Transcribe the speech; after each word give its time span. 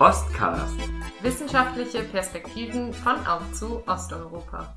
Ostcast. 0.00 0.80
Wissenschaftliche 1.20 2.02
Perspektiven 2.04 2.94
von 2.94 3.26
auf 3.26 3.52
zu 3.52 3.86
Osteuropa. 3.86 4.74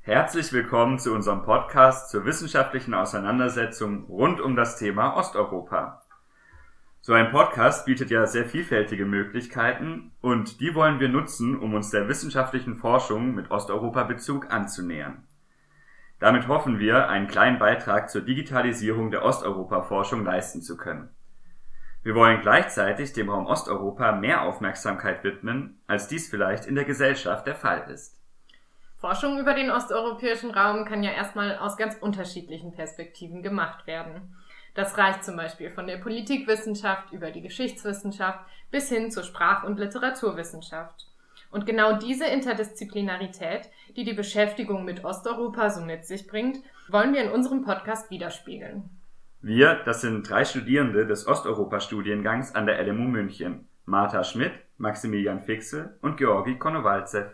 Herzlich 0.00 0.50
willkommen 0.54 0.98
zu 0.98 1.12
unserem 1.12 1.42
Podcast 1.42 2.08
zur 2.08 2.24
wissenschaftlichen 2.24 2.94
Auseinandersetzung 2.94 4.06
rund 4.06 4.40
um 4.40 4.56
das 4.56 4.78
Thema 4.78 5.18
Osteuropa. 5.18 6.00
So 7.02 7.12
ein 7.12 7.30
Podcast 7.30 7.84
bietet 7.84 8.10
ja 8.10 8.24
sehr 8.26 8.46
vielfältige 8.46 9.04
Möglichkeiten 9.04 10.12
und 10.22 10.62
die 10.62 10.74
wollen 10.74 10.98
wir 10.98 11.10
nutzen, 11.10 11.58
um 11.58 11.74
uns 11.74 11.90
der 11.90 12.08
wissenschaftlichen 12.08 12.76
Forschung 12.76 13.34
mit 13.34 13.50
Osteuropa-Bezug 13.50 14.50
anzunähern. 14.50 15.26
Damit 16.20 16.48
hoffen 16.48 16.78
wir, 16.78 17.10
einen 17.10 17.26
kleinen 17.26 17.58
Beitrag 17.58 18.08
zur 18.08 18.22
Digitalisierung 18.22 19.10
der 19.10 19.26
Osteuropa-Forschung 19.26 20.24
leisten 20.24 20.62
zu 20.62 20.78
können. 20.78 21.10
Wir 22.04 22.16
wollen 22.16 22.40
gleichzeitig 22.40 23.12
dem 23.12 23.30
Raum 23.30 23.46
Osteuropa 23.46 24.12
mehr 24.12 24.42
Aufmerksamkeit 24.42 25.22
widmen, 25.22 25.80
als 25.86 26.08
dies 26.08 26.28
vielleicht 26.28 26.66
in 26.66 26.74
der 26.74 26.84
Gesellschaft 26.84 27.46
der 27.46 27.54
Fall 27.54 27.88
ist. 27.90 28.18
Forschung 28.96 29.38
über 29.38 29.54
den 29.54 29.70
osteuropäischen 29.70 30.50
Raum 30.50 30.84
kann 30.84 31.02
ja 31.02 31.10
erstmal 31.10 31.58
aus 31.58 31.76
ganz 31.76 31.96
unterschiedlichen 32.00 32.72
Perspektiven 32.72 33.42
gemacht 33.42 33.86
werden. 33.86 34.36
Das 34.74 34.96
reicht 34.98 35.24
zum 35.24 35.36
Beispiel 35.36 35.70
von 35.70 35.86
der 35.86 35.98
Politikwissenschaft 35.98 37.12
über 37.12 37.30
die 37.30 37.42
Geschichtswissenschaft 37.42 38.40
bis 38.70 38.88
hin 38.88 39.10
zur 39.10 39.22
Sprach- 39.22 39.64
und 39.64 39.78
Literaturwissenschaft. 39.78 41.06
Und 41.50 41.66
genau 41.66 41.98
diese 41.98 42.26
Interdisziplinarität, 42.26 43.68
die 43.94 44.04
die 44.04 44.14
Beschäftigung 44.14 44.84
mit 44.84 45.04
Osteuropa 45.04 45.70
so 45.70 45.82
mit 45.82 46.06
sich 46.06 46.26
bringt, 46.26 46.58
wollen 46.88 47.12
wir 47.12 47.22
in 47.22 47.30
unserem 47.30 47.62
Podcast 47.64 48.10
widerspiegeln. 48.10 48.88
Wir, 49.44 49.74
das 49.84 50.02
sind 50.02 50.30
drei 50.30 50.44
Studierende 50.44 51.04
des 51.04 51.26
Osteuropa-Studiengangs 51.26 52.54
an 52.54 52.66
der 52.66 52.80
LMU 52.86 53.08
München. 53.08 53.68
Martha 53.86 54.22
Schmidt, 54.22 54.52
Maximilian 54.78 55.40
Fixel 55.40 55.98
und 56.00 56.16
Georgi 56.16 56.60
Konowalzew. 56.60 57.24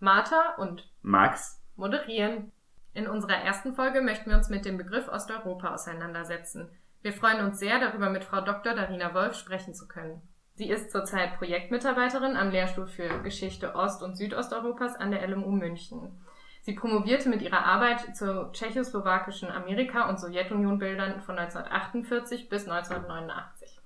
Martha 0.00 0.54
und 0.56 0.90
Max 1.02 1.62
moderieren. 1.76 2.52
In 2.94 3.06
unserer 3.06 3.34
ersten 3.34 3.74
Folge 3.74 4.00
möchten 4.00 4.30
wir 4.30 4.38
uns 4.38 4.48
mit 4.48 4.64
dem 4.64 4.78
Begriff 4.78 5.08
Osteuropa 5.08 5.74
auseinandersetzen. 5.74 6.70
Wir 7.02 7.12
freuen 7.12 7.44
uns 7.44 7.58
sehr, 7.58 7.78
darüber 7.78 8.08
mit 8.08 8.24
Frau 8.24 8.40
Dr. 8.40 8.72
Darina 8.72 9.12
Wolf 9.12 9.34
sprechen 9.34 9.74
zu 9.74 9.86
können. 9.86 10.22
Sie 10.54 10.70
ist 10.70 10.90
zurzeit 10.90 11.36
Projektmitarbeiterin 11.36 12.34
am 12.34 12.48
Lehrstuhl 12.48 12.86
für 12.86 13.20
Geschichte 13.22 13.74
Ost- 13.74 14.02
und 14.02 14.16
Südosteuropas 14.16 14.96
an 14.96 15.10
der 15.10 15.28
LMU 15.28 15.50
München. 15.50 16.18
Sie 16.62 16.74
promovierte 16.74 17.28
mit 17.28 17.42
ihrer 17.42 17.64
Arbeit 17.64 18.16
zu 18.16 18.50
tschechoslowakischen 18.52 19.50
Amerika- 19.50 20.08
und 20.08 20.20
Sowjetunion-Bildern 20.20 21.20
von 21.20 21.36
1948 21.36 22.48
bis 22.48 22.68
1989. 22.68 23.80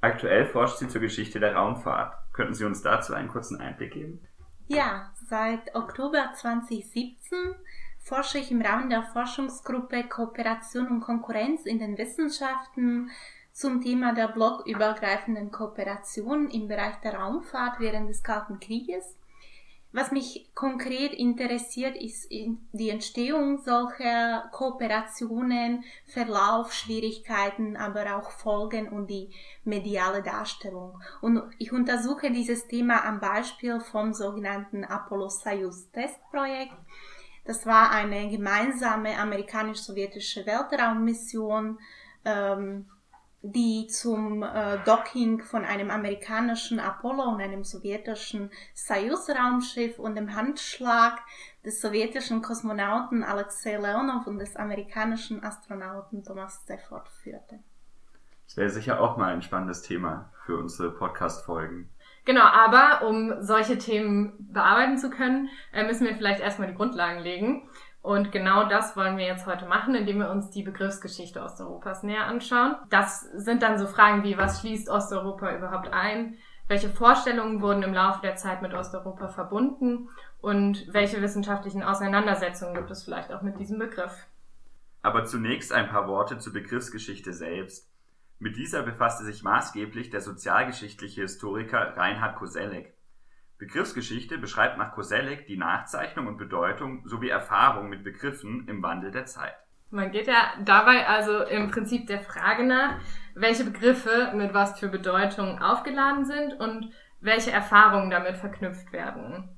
Aktuell 0.00 0.46
forscht 0.46 0.78
sie 0.78 0.88
zur 0.88 1.00
Geschichte 1.00 1.38
der 1.38 1.54
Raumfahrt. 1.54 2.16
Könnten 2.32 2.54
Sie 2.54 2.64
uns 2.64 2.82
dazu 2.82 3.14
einen 3.14 3.28
kurzen 3.28 3.60
Einblick 3.60 3.92
geben? 3.92 4.20
Ja, 4.66 5.12
seit 5.14 5.76
Oktober 5.76 6.32
2017 6.34 7.54
forsche 8.00 8.38
ich 8.38 8.50
im 8.50 8.62
Rahmen 8.62 8.90
der 8.90 9.04
Forschungsgruppe 9.04 10.02
Kooperation 10.08 10.88
und 10.88 11.00
Konkurrenz 11.02 11.66
in 11.66 11.78
den 11.78 11.96
Wissenschaften 11.98 13.10
zum 13.52 13.80
Thema 13.80 14.12
der 14.12 14.28
blockübergreifenden 14.28 15.52
Kooperation 15.52 16.50
im 16.50 16.66
Bereich 16.66 16.96
der 17.04 17.14
Raumfahrt 17.14 17.78
während 17.78 18.08
des 18.08 18.24
Kalten 18.24 18.58
Krieges. 18.58 19.16
Was 19.92 20.10
mich 20.10 20.50
konkret 20.54 21.12
interessiert, 21.12 21.96
ist 21.96 22.30
die 22.30 22.88
Entstehung 22.88 23.58
solcher 23.58 24.48
Kooperationen, 24.50 25.84
Verlauf, 26.06 26.72
Schwierigkeiten, 26.72 27.76
aber 27.76 28.16
auch 28.16 28.30
Folgen 28.30 28.88
und 28.88 29.08
die 29.08 29.28
mediale 29.64 30.22
Darstellung. 30.22 30.98
Und 31.20 31.42
ich 31.58 31.72
untersuche 31.72 32.30
dieses 32.30 32.66
Thema 32.68 33.04
am 33.04 33.20
Beispiel 33.20 33.80
vom 33.80 34.14
sogenannten 34.14 34.84
Apollo-Soyuz-Testprojekt. 34.84 36.72
Das 37.44 37.66
war 37.66 37.90
eine 37.90 38.30
gemeinsame 38.30 39.18
amerikanisch-sowjetische 39.18 40.46
Weltraummission, 40.46 41.78
ähm, 42.24 42.86
die 43.42 43.88
zum 43.88 44.42
äh, 44.42 44.78
Docking 44.84 45.42
von 45.42 45.64
einem 45.64 45.90
amerikanischen 45.90 46.78
Apollo 46.78 47.24
und 47.24 47.40
einem 47.40 47.64
sowjetischen 47.64 48.50
Soyuz-Raumschiff 48.74 49.98
und 49.98 50.14
dem 50.14 50.34
Handschlag 50.34 51.18
des 51.64 51.80
sowjetischen 51.80 52.40
Kosmonauten 52.40 53.24
Alexei 53.24 53.76
Leonov 53.76 54.26
und 54.26 54.38
des 54.38 54.56
amerikanischen 54.56 55.42
Astronauten 55.42 56.22
Thomas 56.22 56.60
Stafford 56.62 57.08
führte. 57.08 57.58
Das 58.46 58.56
wäre 58.56 58.70
sicher 58.70 59.00
auch 59.00 59.16
mal 59.16 59.32
ein 59.32 59.42
spannendes 59.42 59.82
Thema 59.82 60.30
für 60.44 60.56
unsere 60.56 60.92
Podcast-Folgen. 60.92 61.88
Genau, 62.24 62.44
aber 62.44 63.06
um 63.08 63.42
solche 63.42 63.78
Themen 63.78 64.34
bearbeiten 64.52 64.98
zu 64.98 65.10
können, 65.10 65.48
äh, 65.72 65.84
müssen 65.84 66.06
wir 66.06 66.14
vielleicht 66.14 66.40
erstmal 66.40 66.68
die 66.68 66.74
Grundlagen 66.74 67.20
legen. 67.20 67.68
Und 68.02 68.32
genau 68.32 68.68
das 68.68 68.96
wollen 68.96 69.16
wir 69.16 69.24
jetzt 69.24 69.46
heute 69.46 69.64
machen, 69.64 69.94
indem 69.94 70.18
wir 70.18 70.30
uns 70.30 70.50
die 70.50 70.64
Begriffsgeschichte 70.64 71.40
Osteuropas 71.40 72.02
näher 72.02 72.26
anschauen. 72.26 72.74
Das 72.90 73.20
sind 73.20 73.62
dann 73.62 73.78
so 73.78 73.86
Fragen 73.86 74.24
wie, 74.24 74.36
was 74.36 74.60
schließt 74.60 74.88
Osteuropa 74.88 75.54
überhaupt 75.56 75.92
ein? 75.92 76.36
Welche 76.66 76.88
Vorstellungen 76.88 77.62
wurden 77.62 77.84
im 77.84 77.94
Laufe 77.94 78.20
der 78.20 78.34
Zeit 78.34 78.60
mit 78.60 78.74
Osteuropa 78.74 79.28
verbunden? 79.28 80.08
Und 80.40 80.92
welche 80.92 81.22
wissenschaftlichen 81.22 81.84
Auseinandersetzungen 81.84 82.74
gibt 82.74 82.90
es 82.90 83.04
vielleicht 83.04 83.32
auch 83.32 83.42
mit 83.42 83.60
diesem 83.60 83.78
Begriff? 83.78 84.26
Aber 85.02 85.24
zunächst 85.24 85.72
ein 85.72 85.88
paar 85.88 86.08
Worte 86.08 86.38
zur 86.38 86.52
Begriffsgeschichte 86.52 87.32
selbst. 87.32 87.88
Mit 88.40 88.56
dieser 88.56 88.82
befasste 88.82 89.24
sich 89.24 89.44
maßgeblich 89.44 90.10
der 90.10 90.20
sozialgeschichtliche 90.20 91.22
Historiker 91.22 91.96
Reinhard 91.96 92.34
Koselleck. 92.34 92.94
Begriffsgeschichte 93.62 94.38
beschreibt 94.38 94.76
nach 94.76 94.90
Koselleck 94.90 95.46
die 95.46 95.56
Nachzeichnung 95.56 96.26
und 96.26 96.36
Bedeutung 96.36 97.06
sowie 97.06 97.28
Erfahrung 97.28 97.88
mit 97.88 98.02
Begriffen 98.02 98.66
im 98.66 98.82
Wandel 98.82 99.12
der 99.12 99.24
Zeit. 99.24 99.54
Man 99.90 100.10
geht 100.10 100.26
ja 100.26 100.54
dabei 100.64 101.06
also 101.06 101.44
im 101.44 101.70
Prinzip 101.70 102.08
der 102.08 102.18
Frage 102.18 102.64
nach, 102.64 102.96
welche 103.36 103.62
Begriffe 103.62 104.32
mit 104.34 104.52
was 104.52 104.80
für 104.80 104.88
Bedeutung 104.88 105.62
aufgeladen 105.62 106.24
sind 106.24 106.58
und 106.58 106.90
welche 107.20 107.52
Erfahrungen 107.52 108.10
damit 108.10 108.36
verknüpft 108.36 108.92
werden. 108.92 109.48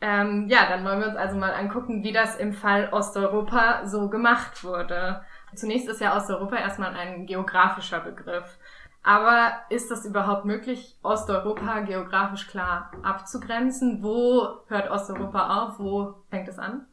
Ähm, 0.00 0.46
ja, 0.46 0.68
dann 0.68 0.84
wollen 0.84 1.00
wir 1.00 1.08
uns 1.08 1.16
also 1.16 1.36
mal 1.36 1.54
angucken, 1.54 2.04
wie 2.04 2.12
das 2.12 2.36
im 2.36 2.52
Fall 2.52 2.90
Osteuropa 2.92 3.84
so 3.84 4.10
gemacht 4.10 4.62
wurde. 4.62 5.24
Zunächst 5.56 5.88
ist 5.88 6.00
ja 6.00 6.16
Osteuropa 6.16 6.54
erstmal 6.54 6.94
ein 6.94 7.26
geografischer 7.26 7.98
Begriff. 7.98 8.58
Aber 9.04 9.52
ist 9.68 9.90
das 9.90 10.06
überhaupt 10.06 10.46
möglich, 10.46 10.98
Osteuropa 11.02 11.80
geografisch 11.80 12.48
klar 12.48 12.90
abzugrenzen? 13.02 14.02
Wo 14.02 14.62
hört 14.68 14.90
Osteuropa 14.90 15.62
auf? 15.62 15.78
Wo 15.78 16.14
fängt 16.30 16.48
es 16.48 16.58
an? 16.58 16.86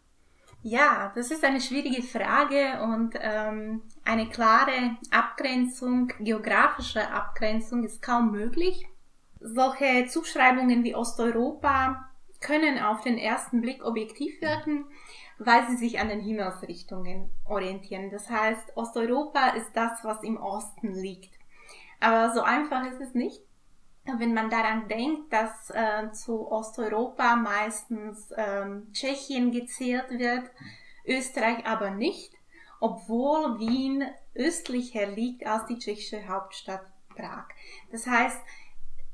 Ja, 0.62 1.12
das 1.16 1.32
ist 1.32 1.44
eine 1.46 1.62
schwierige 1.62 2.04
Frage 2.04 2.84
und 2.84 3.16
ähm, 3.20 3.82
eine 4.04 4.28
klare 4.28 4.98
Abgrenzung, 5.10 6.10
geografische 6.20 7.10
Abgrenzung 7.12 7.84
ist 7.86 8.02
kaum 8.02 8.32
möglich. 8.32 8.86
Solche 9.40 10.06
Zuschreibungen 10.08 10.84
wie 10.84 10.94
Osteuropa 10.94 12.10
können 12.42 12.78
auf 12.78 13.02
den 13.02 13.18
ersten 13.18 13.62
Blick 13.62 13.86
objektiv 13.86 14.40
wirken, 14.42 14.86
weil 15.40 15.66
sie 15.70 15.78
sich 15.78 16.00
an 16.00 16.10
den 16.10 16.20
Himmelsrichtungen 16.20 17.32
orientieren. 17.46 18.12
Das 18.12 18.30
heißt, 18.30 18.76
Osteuropa 18.76 19.52
ist 19.52 19.72
das, 19.74 20.04
was 20.04 20.22
im 20.24 20.38
Osten 20.38 20.94
liegt. 20.94 21.41
Aber 22.02 22.34
so 22.34 22.42
einfach 22.42 22.86
ist 22.86 23.00
es 23.00 23.14
nicht. 23.14 23.42
Wenn 24.18 24.34
man 24.34 24.50
daran 24.50 24.88
denkt, 24.88 25.32
dass 25.32 25.70
äh, 25.70 26.12
zu 26.12 26.52
Osteuropa 26.52 27.36
meistens 27.36 28.34
ähm, 28.36 28.92
Tschechien 28.92 29.52
gezählt 29.52 30.10
wird, 30.10 30.50
Österreich 31.06 31.66
aber 31.66 31.92
nicht, 31.92 32.34
obwohl 32.80 33.60
Wien 33.60 34.04
östlicher 34.36 35.06
liegt 35.06 35.46
als 35.46 35.68
die 35.68 35.78
tschechische 35.78 36.28
Hauptstadt 36.28 36.82
Prag. 37.10 37.46
Das 37.92 38.08
heißt, 38.08 38.40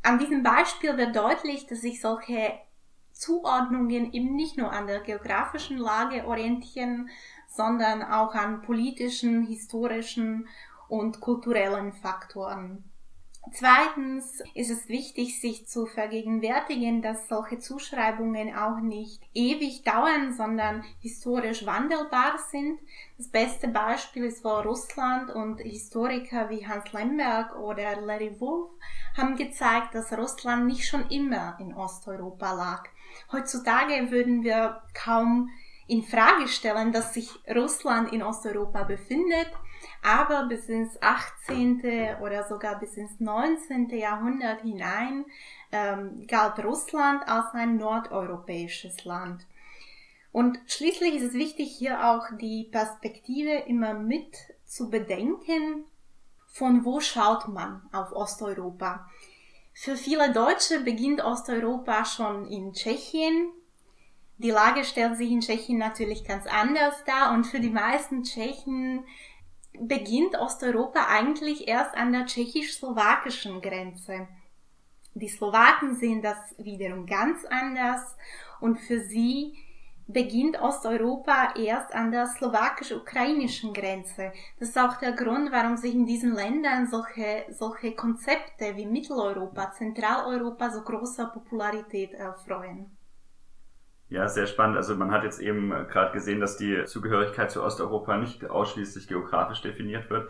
an 0.03 0.19
diesem 0.19 0.41
Beispiel 0.41 0.97
wird 0.97 1.15
deutlich, 1.15 1.67
dass 1.67 1.81
sich 1.81 2.00
solche 2.00 2.53
Zuordnungen 3.11 4.13
eben 4.13 4.35
nicht 4.35 4.57
nur 4.57 4.71
an 4.71 4.88
der 4.88 5.01
geografischen 5.01 5.77
Lage 5.77 6.25
orientieren, 6.25 7.09
sondern 7.50 8.03
auch 8.03 8.35
an 8.35 8.61
politischen, 8.61 9.45
historischen 9.45 10.47
und 10.88 11.19
kulturellen 11.19 11.94
Faktoren. 11.94 12.86
Zweitens 13.53 14.41
ist 14.53 14.69
es 14.69 14.88
wichtig, 14.89 15.39
sich 15.39 15.67
zu 15.67 15.85
vergegenwärtigen, 15.85 17.01
dass 17.01 17.27
solche 17.27 17.59
Zuschreibungen 17.59 18.55
auch 18.55 18.79
nicht 18.79 19.21
ewig 19.33 19.83
dauern, 19.83 20.33
sondern 20.33 20.83
historisch 21.01 21.65
wandelbar 21.65 22.38
sind. 22.51 22.79
Das 23.17 23.27
beste 23.29 23.67
Beispiel 23.67 24.25
ist 24.25 24.44
wohl 24.44 24.61
Russland 24.61 25.29
und 25.29 25.59
Historiker 25.61 26.49
wie 26.49 26.67
Hans 26.67 26.91
Lemberg 26.94 27.55
oder 27.57 28.01
Larry 28.01 28.39
Wolf 28.39 28.69
haben 29.15 29.35
gezeigt, 29.35 29.95
dass 29.95 30.13
Russland 30.13 30.65
nicht 30.65 30.88
schon 30.88 31.09
immer 31.09 31.57
in 31.59 31.73
Osteuropa 31.73 32.53
lag. 32.53 32.83
Heutzutage 33.31 34.11
würden 34.11 34.44
wir 34.44 34.81
kaum 34.94 35.49
in 35.88 36.03
Frage 36.03 36.47
stellen, 36.47 36.91
dass 36.91 37.13
sich 37.13 37.29
Russland 37.47 38.11
in 38.11 38.21
Osteuropa 38.21 38.83
befindet, 38.83 39.49
aber 40.07 40.45
bis 40.45 40.69
ins 40.69 41.01
18. 41.01 42.18
oder 42.21 42.48
sogar 42.48 42.80
bis 42.80 42.95
ins 42.95 43.19
19. 43.19 43.89
Jahrhundert 43.89 44.62
hinein 44.62 45.25
ähm, 45.74 46.25
galt 46.27 46.63
Russland 46.63 47.27
als 47.27 47.54
ein 47.54 47.75
nordeuropäisches 47.75 49.04
Land. 49.04 49.45
Und 50.31 50.59
schließlich 50.68 51.15
ist 51.15 51.24
es 51.24 51.33
wichtig, 51.33 51.75
hier 51.77 52.07
auch 52.07 52.25
die 52.39 52.69
Perspektive 52.71 53.51
immer 53.68 53.95
mit 53.95 54.38
zu 54.65 54.89
bedenken, 54.89 55.83
von 56.48 56.86
wo 56.86 57.01
schaut 57.01 57.50
man 57.50 57.81
auf 57.92 58.13
Osteuropa. 58.13 59.09
Für 59.74 59.98
viele 59.98 60.31
Deutsche 60.31 60.80
beginnt 60.80 61.21
Osteuropa 61.21 62.06
schon 62.06 62.48
in 62.48 62.71
Tschechien. 62.71 63.50
Die 64.38 64.51
Lage 64.51 64.86
stellt 64.86 65.18
sich 65.18 65.31
in 65.31 65.42
Tschechien 65.42 65.77
natürlich 65.77 66.24
ganz 66.24 66.48
anders 66.48 66.95
dar 67.06 67.33
und 67.33 67.45
für 67.45 67.59
die 67.59 67.69
meisten 67.69 68.24
Tschechen 68.24 69.04
beginnt 69.81 70.35
Osteuropa 70.35 71.07
eigentlich 71.07 71.68
erst 71.68 71.95
an 71.95 72.12
der 72.12 72.25
tschechisch-slowakischen 72.25 73.62
Grenze. 73.62 74.27
Die 75.13 75.29
Slowaken 75.29 75.95
sehen 75.95 76.21
das 76.21 76.38
wiederum 76.57 77.06
ganz 77.06 77.44
anders 77.45 78.15
und 78.59 78.79
für 78.79 79.00
sie 79.01 79.57
beginnt 80.07 80.59
Osteuropa 80.62 81.53
erst 81.56 81.94
an 81.94 82.12
der 82.12 82.27
slowakisch-ukrainischen 82.27 83.74
Grenze. 83.74 84.31
Das 84.59 84.69
ist 84.69 84.77
auch 84.77 84.97
der 84.97 85.12
Grund, 85.12 85.51
warum 85.51 85.75
sich 85.75 85.94
in 85.94 86.06
diesen 86.06 86.33
Ländern 86.33 86.88
solche, 86.88 87.45
solche 87.50 87.94
Konzepte 87.94 88.75
wie 88.75 88.85
Mitteleuropa, 88.85 89.71
Zentraleuropa 89.73 90.69
so 90.69 90.81
großer 90.81 91.25
Popularität 91.27 92.13
erfreuen. 92.13 92.96
Ja, 94.09 94.30
sehr 94.30 94.48
spannend. 94.48 94.77
Also 94.77 94.95
man 94.95 95.12
hat 95.12 95.24
jetzt 95.24 95.42
eben 95.42 95.69
gerade 95.69 96.13
gesehen, 96.13 96.39
dass 96.39 96.56
die 96.56 96.86
Zugehörigkeit 96.86 97.51
zu 97.51 97.62
Osteuropa 97.62 98.18
nicht 98.18 98.50
ausschließlich 98.50 99.07
geografisch 99.07 99.62
definiert 99.62 100.09
wird. 100.09 100.30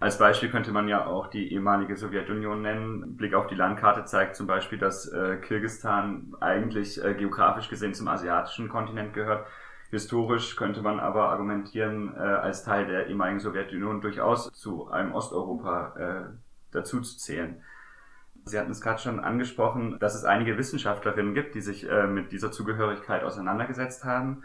Als 0.00 0.18
Beispiel 0.18 0.50
könnte 0.50 0.72
man 0.72 0.88
ja 0.88 1.06
auch 1.06 1.28
die 1.28 1.52
ehemalige 1.52 1.96
Sowjetunion 1.96 2.60
nennen. 2.60 3.16
Blick 3.16 3.32
auf 3.32 3.46
die 3.46 3.54
Landkarte 3.54 4.04
zeigt 4.04 4.36
zum 4.36 4.46
Beispiel, 4.46 4.78
dass 4.78 5.10
äh, 5.10 5.36
Kirgistan 5.36 6.34
eigentlich 6.40 7.02
äh, 7.02 7.14
geografisch 7.14 7.70
gesehen 7.70 7.94
zum 7.94 8.08
asiatischen 8.08 8.68
Kontinent 8.68 9.14
gehört. 9.14 9.46
Historisch 9.90 10.56
könnte 10.56 10.82
man 10.82 10.98
aber 11.00 11.30
argumentieren, 11.30 12.14
äh, 12.16 12.18
als 12.18 12.64
Teil 12.64 12.86
der 12.86 13.06
ehemaligen 13.06 13.40
Sowjetunion 13.40 14.00
durchaus 14.00 14.52
zu 14.52 14.90
einem 14.90 15.14
Osteuropa 15.14 15.94
äh, 15.96 16.34
dazu 16.72 17.00
zu 17.00 17.16
zählen. 17.16 17.62
Sie 18.44 18.58
hatten 18.58 18.70
es 18.70 18.80
gerade 18.80 19.00
schon 19.00 19.20
angesprochen, 19.20 19.98
dass 20.00 20.14
es 20.14 20.24
einige 20.24 20.58
Wissenschaftlerinnen 20.58 21.34
gibt, 21.34 21.54
die 21.54 21.60
sich 21.60 21.88
äh, 21.88 22.06
mit 22.06 22.32
dieser 22.32 22.52
Zugehörigkeit 22.52 23.24
auseinandergesetzt 23.24 24.04
haben 24.04 24.42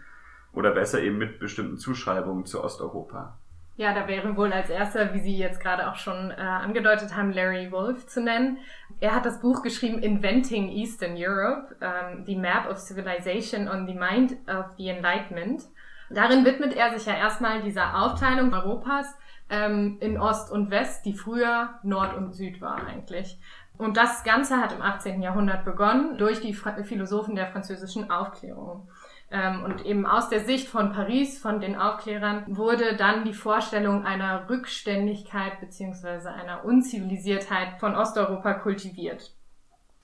oder 0.54 0.72
besser 0.72 1.02
eben 1.02 1.18
mit 1.18 1.40
bestimmten 1.40 1.78
Zuschreibungen 1.78 2.46
zu 2.46 2.64
Osteuropa. 2.64 3.38
Ja, 3.80 3.94
da 3.94 4.10
wäre 4.10 4.36
wohl 4.36 4.52
als 4.52 4.70
erster, 4.70 5.14
wie 5.14 5.22
Sie 5.22 5.38
jetzt 5.38 5.62
gerade 5.62 5.90
auch 5.90 5.96
schon 5.96 6.32
äh, 6.32 6.36
angedeutet 6.36 7.16
haben, 7.16 7.32
Larry 7.32 7.72
Wolf 7.72 8.08
zu 8.08 8.22
nennen. 8.22 8.58
Er 9.00 9.16
hat 9.16 9.26
das 9.26 9.40
Buch 9.40 9.62
geschrieben 9.62 10.00
Inventing 10.00 10.68
Eastern 10.68 11.16
Europe, 11.16 11.78
ähm, 11.80 12.26
The 12.26 12.36
Map 12.36 12.70
of 12.70 12.78
Civilization 12.78 13.70
on 13.70 13.88
the 13.88 13.94
Mind 13.94 14.34
of 14.50 14.66
the 14.78 14.90
Enlightenment. 14.90 15.64
Darin 16.10 16.44
widmet 16.44 16.74
er 16.74 16.92
sich 16.92 17.06
ja 17.06 17.16
erstmal 17.16 17.62
dieser 17.62 18.04
Aufteilung 18.04 18.54
Europas 18.54 19.16
ähm, 19.50 19.98
in 20.02 20.20
Ost 20.20 20.52
und 20.52 20.72
West, 20.72 21.06
die 21.06 21.14
früher 21.14 21.80
Nord 21.84 22.18
und 22.18 22.34
Süd 22.34 22.60
war 22.60 22.86
eigentlich. 22.86 23.40
Und 23.80 23.96
das 23.96 24.26
Ganze 24.26 24.58
hat 24.58 24.74
im 24.74 24.82
18. 24.82 25.22
Jahrhundert 25.22 25.64
begonnen 25.64 26.18
durch 26.18 26.42
die 26.42 26.54
Philosophen 26.54 27.36
der 27.36 27.48
französischen 27.48 28.12
Aufklärung. 28.12 28.90
Ähm, 29.32 29.64
und 29.64 29.86
eben 29.86 30.06
aus 30.06 30.28
der 30.28 30.42
Sicht 30.42 30.68
von 30.68 30.92
Paris, 30.92 31.40
von 31.40 31.62
den 31.62 31.78
Aufklärern, 31.78 32.44
wurde 32.50 32.98
dann 32.98 33.24
die 33.24 33.34
Vorstellung 33.34 34.06
einer 34.06 34.50
Rückständigkeit 34.50 35.62
beziehungsweise 35.62 36.30
einer 36.30 36.66
Unzivilisiertheit 36.66 37.80
von 37.80 37.96
Osteuropa 37.96 38.56
kultiviert. 38.56 39.34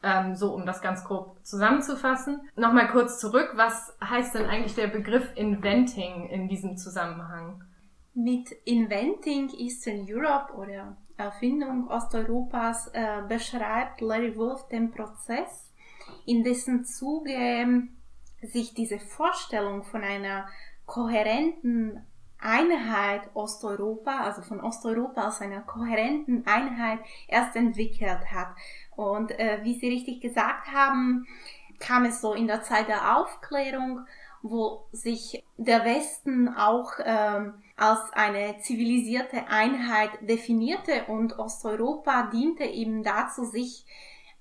Ähm, 0.02 0.36
so, 0.36 0.54
um 0.54 0.66
das 0.66 0.82
ganz 0.82 1.04
grob 1.04 1.36
zusammenzufassen. 1.44 2.48
Nochmal 2.56 2.88
kurz 2.88 3.20
zurück. 3.20 3.52
Was 3.56 3.94
heißt 4.02 4.36
denn 4.36 4.46
eigentlich 4.46 4.76
der 4.76 4.88
Begriff 4.88 5.28
Inventing 5.36 6.30
in 6.30 6.48
diesem 6.48 6.78
Zusammenhang? 6.78 7.62
Mit 8.14 8.54
Inventing 8.64 9.50
Eastern 9.50 10.06
Europe 10.08 10.54
oder 10.54 10.96
Erfindung 11.18 11.88
Osteuropas 11.88 12.88
äh, 12.94 13.22
beschreibt 13.28 14.02
Larry 14.02 14.36
Wolf 14.36 14.68
den 14.68 14.92
Prozess, 14.92 15.72
in 16.26 16.44
dessen 16.44 16.86
Zuge 16.86 17.88
sich 18.42 18.74
diese 18.74 19.00
Vorstellung 19.00 19.84
von 19.84 20.04
einer 20.04 20.48
kohärenten 20.86 22.06
Einheit 22.40 23.30
Osteuropa, 23.34 24.20
also 24.20 24.42
von 24.42 24.60
Osteuropa 24.60 25.22
als 25.22 25.42
einer 25.42 25.62
kohärenten 25.62 26.46
Einheit 26.46 27.00
erst 27.28 27.56
entwickelt 27.56 28.32
hat. 28.32 28.50
Und 28.96 29.32
äh, 29.40 29.60
wie 29.64 29.80
Sie 29.80 29.90
richtig 29.90 30.22
gesagt 30.22 30.68
haben, 30.72 31.26
kam 31.80 32.06
es 32.06 32.22
so 32.22 32.34
in 32.34 32.48
der 32.48 32.62
Zeit 32.62 32.88
der 32.88 33.18
Aufklärung, 33.18 34.06
wo 34.42 34.86
sich 34.92 35.44
der 35.58 35.86
Westen 35.86 36.50
auch 36.50 36.94
ähm, 37.04 37.54
als 37.76 38.00
eine 38.14 38.60
zivilisierte 38.60 39.48
Einheit 39.48 40.12
definierte 40.22 41.06
und 41.08 41.38
Osteuropa 41.38 42.30
diente 42.32 42.64
eben 42.64 43.04
dazu, 43.04 43.46
sich 43.46 43.86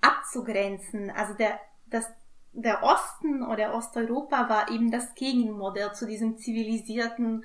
abzugrenzen. 0.01 1.11
Also 1.11 1.35
der, 1.35 1.59
das, 1.87 2.09
der 2.53 2.83
Osten 2.83 3.45
oder 3.45 3.75
Osteuropa 3.75 4.49
war 4.49 4.71
eben 4.71 4.91
das 4.91 5.15
Gegenmodell 5.15 5.93
zu 5.93 6.07
diesem 6.07 6.39
zivilisierten 6.39 7.45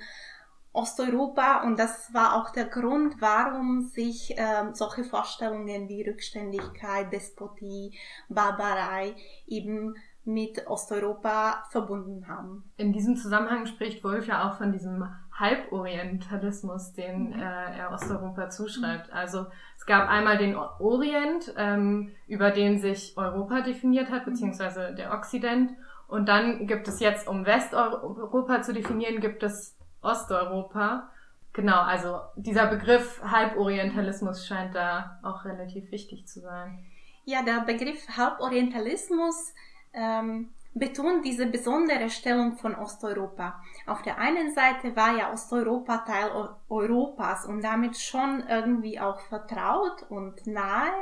Osteuropa 0.72 1.64
und 1.64 1.80
das 1.80 2.14
war 2.14 2.36
auch 2.36 2.50
der 2.50 2.66
Grund, 2.66 3.20
warum 3.20 3.88
sich 3.88 4.34
ähm, 4.36 4.72
solche 4.72 5.02
Vorstellungen 5.02 5.88
wie 5.88 6.08
Rückständigkeit, 6.08 7.12
Despotie, 7.12 7.98
Barbarei 8.28 9.16
eben 9.48 9.96
mit 10.24 10.66
Osteuropa 10.66 11.64
verbunden 11.70 12.28
haben. 12.28 12.70
In 12.76 12.92
diesem 12.92 13.16
Zusammenhang 13.16 13.66
spricht 13.66 14.04
Wolf 14.04 14.26
ja 14.26 14.48
auch 14.48 14.58
von 14.58 14.72
diesem 14.72 15.08
Halborientalismus, 15.32 16.92
den 16.92 17.30
mhm. 17.30 17.40
äh, 17.40 17.78
er 17.78 17.92
Osteuropa 17.92 18.50
zuschreibt. 18.50 19.10
Also 19.12 19.46
es 19.76 19.86
gab 19.86 20.08
einmal 20.08 20.36
den 20.36 20.54
Orient, 20.54 21.54
ähm, 21.56 22.12
über 22.26 22.50
den 22.50 22.78
sich 22.78 23.16
Europa 23.16 23.62
definiert 23.62 24.10
hat, 24.10 24.26
beziehungsweise 24.26 24.94
der 24.94 25.12
Okzident. 25.12 25.72
Und 26.06 26.28
dann 26.28 26.66
gibt 26.66 26.88
es 26.88 27.00
jetzt, 27.00 27.26
um 27.26 27.46
Westeuropa 27.46 28.62
zu 28.62 28.74
definieren, 28.74 29.20
gibt 29.20 29.42
es 29.42 29.78
Osteuropa. 30.02 31.08
Genau, 31.52 31.80
also 31.80 32.20
dieser 32.36 32.66
Begriff 32.66 33.20
Halborientalismus 33.22 34.46
scheint 34.46 34.74
da 34.74 35.18
auch 35.22 35.44
relativ 35.44 35.90
wichtig 35.90 36.26
zu 36.28 36.40
sein. 36.40 36.84
Ja, 37.24 37.42
der 37.42 37.60
Begriff 37.60 38.08
Halborientalismus 38.16 39.54
ähm, 39.92 40.50
betont 40.74 41.24
diese 41.24 41.46
besondere 41.46 42.10
Stellung 42.10 42.56
von 42.56 42.74
Osteuropa. 42.74 43.60
Auf 43.86 44.02
der 44.02 44.18
einen 44.18 44.54
Seite 44.54 44.94
war 44.94 45.16
ja 45.16 45.32
Osteuropa 45.32 45.98
Teil 45.98 46.30
Europas 46.68 47.44
und 47.44 47.62
damit 47.62 47.98
schon 47.98 48.44
irgendwie 48.48 49.00
auch 49.00 49.20
vertraut 49.20 50.04
und 50.08 50.46
nahe, 50.46 50.92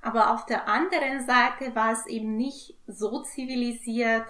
aber 0.00 0.32
auf 0.32 0.46
der 0.46 0.68
anderen 0.68 1.26
Seite 1.26 1.74
war 1.74 1.92
es 1.92 2.06
eben 2.06 2.36
nicht 2.36 2.76
so 2.86 3.22
zivilisiert 3.22 4.26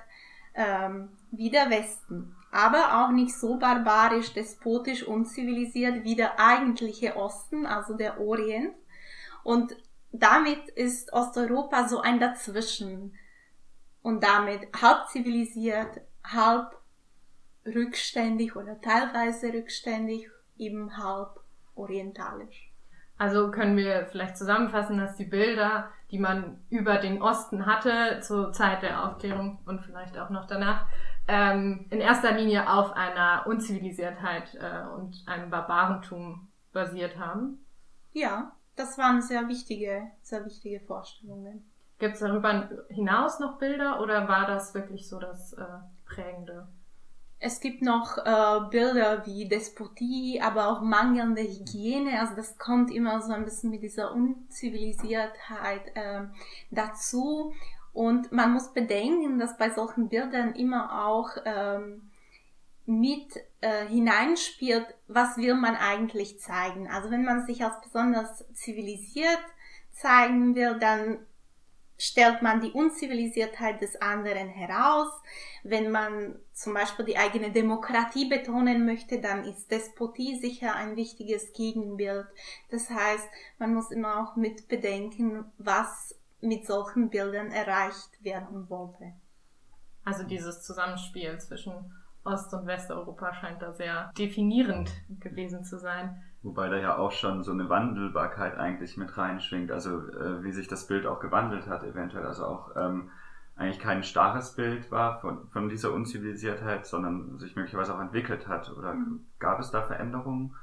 ähm, 0.54 1.10
wie 1.30 1.50
der 1.50 1.70
Westen, 1.70 2.34
aber 2.52 3.04
auch 3.04 3.10
nicht 3.10 3.36
so 3.36 3.56
barbarisch, 3.56 4.32
despotisch, 4.32 5.04
unzivilisiert 5.04 6.04
wie 6.04 6.14
der 6.14 6.38
eigentliche 6.38 7.16
Osten, 7.16 7.66
also 7.66 7.94
der 7.94 8.20
Orient. 8.20 8.74
Und 9.42 9.76
damit 10.12 10.68
ist 10.70 11.12
Osteuropa 11.12 11.88
so 11.88 12.00
ein 12.00 12.20
Dazwischen 12.20 13.16
und 14.04 14.22
damit 14.22 14.68
halb 14.80 15.08
zivilisiert, 15.08 16.02
halb 16.22 16.76
rückständig 17.66 18.54
oder 18.54 18.78
teilweise 18.82 19.52
rückständig, 19.52 20.28
eben 20.58 20.98
halb 20.98 21.40
orientalisch. 21.74 22.70
Also 23.16 23.50
können 23.50 23.78
wir 23.78 24.06
vielleicht 24.10 24.36
zusammenfassen, 24.36 24.98
dass 24.98 25.16
die 25.16 25.24
Bilder, 25.24 25.88
die 26.10 26.18
man 26.18 26.62
über 26.68 26.98
den 26.98 27.22
Osten 27.22 27.64
hatte 27.64 28.20
zur 28.20 28.52
Zeit 28.52 28.82
der 28.82 29.04
Aufklärung 29.04 29.60
und 29.64 29.80
vielleicht 29.80 30.18
auch 30.18 30.28
noch 30.28 30.46
danach, 30.46 30.86
ähm, 31.26 31.86
in 31.88 32.00
erster 32.00 32.32
Linie 32.32 32.70
auf 32.70 32.92
einer 32.92 33.46
Unzivilisiertheit 33.46 34.54
äh, 34.56 34.86
und 34.94 35.24
einem 35.26 35.48
Barbarentum 35.48 36.48
basiert 36.74 37.18
haben. 37.18 37.64
Ja, 38.12 38.52
das 38.76 38.98
waren 38.98 39.22
sehr 39.22 39.48
wichtige, 39.48 40.02
sehr 40.20 40.44
wichtige 40.44 40.80
Vorstellungen. 40.80 41.64
Gibt 42.04 42.16
es 42.16 42.20
darüber 42.20 42.68
hinaus 42.90 43.40
noch 43.40 43.56
Bilder 43.56 43.98
oder 43.98 44.28
war 44.28 44.46
das 44.46 44.74
wirklich 44.74 45.08
so 45.08 45.18
das 45.18 45.54
äh, 45.54 45.64
Prägende? 46.04 46.68
Es 47.38 47.60
gibt 47.60 47.80
noch 47.80 48.18
äh, 48.18 48.68
Bilder 48.68 49.24
wie 49.24 49.48
Despotie, 49.48 50.38
aber 50.42 50.68
auch 50.68 50.82
mangelnde 50.82 51.40
Hygiene. 51.40 52.20
Also 52.20 52.36
das 52.36 52.58
kommt 52.58 52.90
immer 52.90 53.22
so 53.22 53.32
ein 53.32 53.46
bisschen 53.46 53.70
mit 53.70 53.82
dieser 53.82 54.12
Unzivilisiertheit 54.12 55.80
äh, 55.94 56.24
dazu. 56.70 57.54
Und 57.94 58.32
man 58.32 58.52
muss 58.52 58.74
bedenken, 58.74 59.38
dass 59.38 59.56
bei 59.56 59.70
solchen 59.70 60.10
Bildern 60.10 60.54
immer 60.54 61.06
auch 61.06 61.30
ähm, 61.46 62.10
mit 62.84 63.34
äh, 63.62 63.86
hineinspielt, 63.86 64.94
was 65.08 65.38
will 65.38 65.54
man 65.54 65.74
eigentlich 65.74 66.38
zeigen. 66.38 66.86
Also 66.86 67.10
wenn 67.10 67.24
man 67.24 67.46
sich 67.46 67.64
als 67.64 67.80
besonders 67.80 68.44
zivilisiert 68.52 69.40
zeigen 69.90 70.54
will, 70.54 70.78
dann 70.78 71.20
stellt 71.96 72.42
man 72.42 72.60
die 72.60 72.72
Unzivilisiertheit 72.72 73.80
des 73.80 74.00
anderen 74.00 74.48
heraus. 74.48 75.08
Wenn 75.62 75.90
man 75.90 76.38
zum 76.52 76.74
Beispiel 76.74 77.04
die 77.04 77.16
eigene 77.16 77.52
Demokratie 77.52 78.28
betonen 78.28 78.84
möchte, 78.84 79.20
dann 79.20 79.44
ist 79.44 79.70
Despotie 79.70 80.38
sicher 80.38 80.74
ein 80.74 80.96
wichtiges 80.96 81.52
Gegenbild. 81.52 82.26
Das 82.70 82.90
heißt, 82.90 83.28
man 83.58 83.74
muss 83.74 83.90
immer 83.90 84.22
auch 84.22 84.36
mit 84.36 84.68
bedenken, 84.68 85.44
was 85.58 86.18
mit 86.40 86.66
solchen 86.66 87.10
Bildern 87.10 87.50
erreicht 87.50 88.22
werden 88.22 88.68
wollte. 88.68 89.12
Also 90.04 90.24
dieses 90.24 90.62
Zusammenspiel 90.62 91.38
zwischen 91.38 91.92
Ost- 92.24 92.52
und 92.52 92.66
Westeuropa 92.66 93.34
scheint 93.34 93.62
da 93.62 93.72
sehr 93.72 94.12
definierend 94.18 94.90
gewesen 95.20 95.64
zu 95.64 95.78
sein. 95.78 96.22
Wobei 96.44 96.68
da 96.68 96.76
ja 96.76 96.98
auch 96.98 97.10
schon 97.10 97.42
so 97.42 97.52
eine 97.52 97.70
Wandelbarkeit 97.70 98.58
eigentlich 98.58 98.98
mit 98.98 99.16
reinschwingt, 99.16 99.72
also 99.72 100.06
äh, 100.10 100.44
wie 100.44 100.52
sich 100.52 100.68
das 100.68 100.86
Bild 100.86 101.06
auch 101.06 101.18
gewandelt 101.18 101.66
hat 101.66 101.82
eventuell, 101.84 102.26
also 102.26 102.44
auch 102.44 102.76
ähm, 102.76 103.10
eigentlich 103.56 103.80
kein 103.80 104.02
starres 104.02 104.54
Bild 104.54 104.90
war 104.90 105.20
von, 105.20 105.48
von 105.48 105.70
dieser 105.70 105.94
Unzivilisiertheit, 105.94 106.86
sondern 106.86 107.38
sich 107.38 107.56
möglicherweise 107.56 107.94
auch 107.94 108.00
entwickelt 108.00 108.46
hat. 108.46 108.70
Oder 108.76 108.92
mhm. 108.92 109.26
gab 109.38 109.58
es 109.58 109.70
da 109.70 109.86
Veränderungen? 109.86 110.54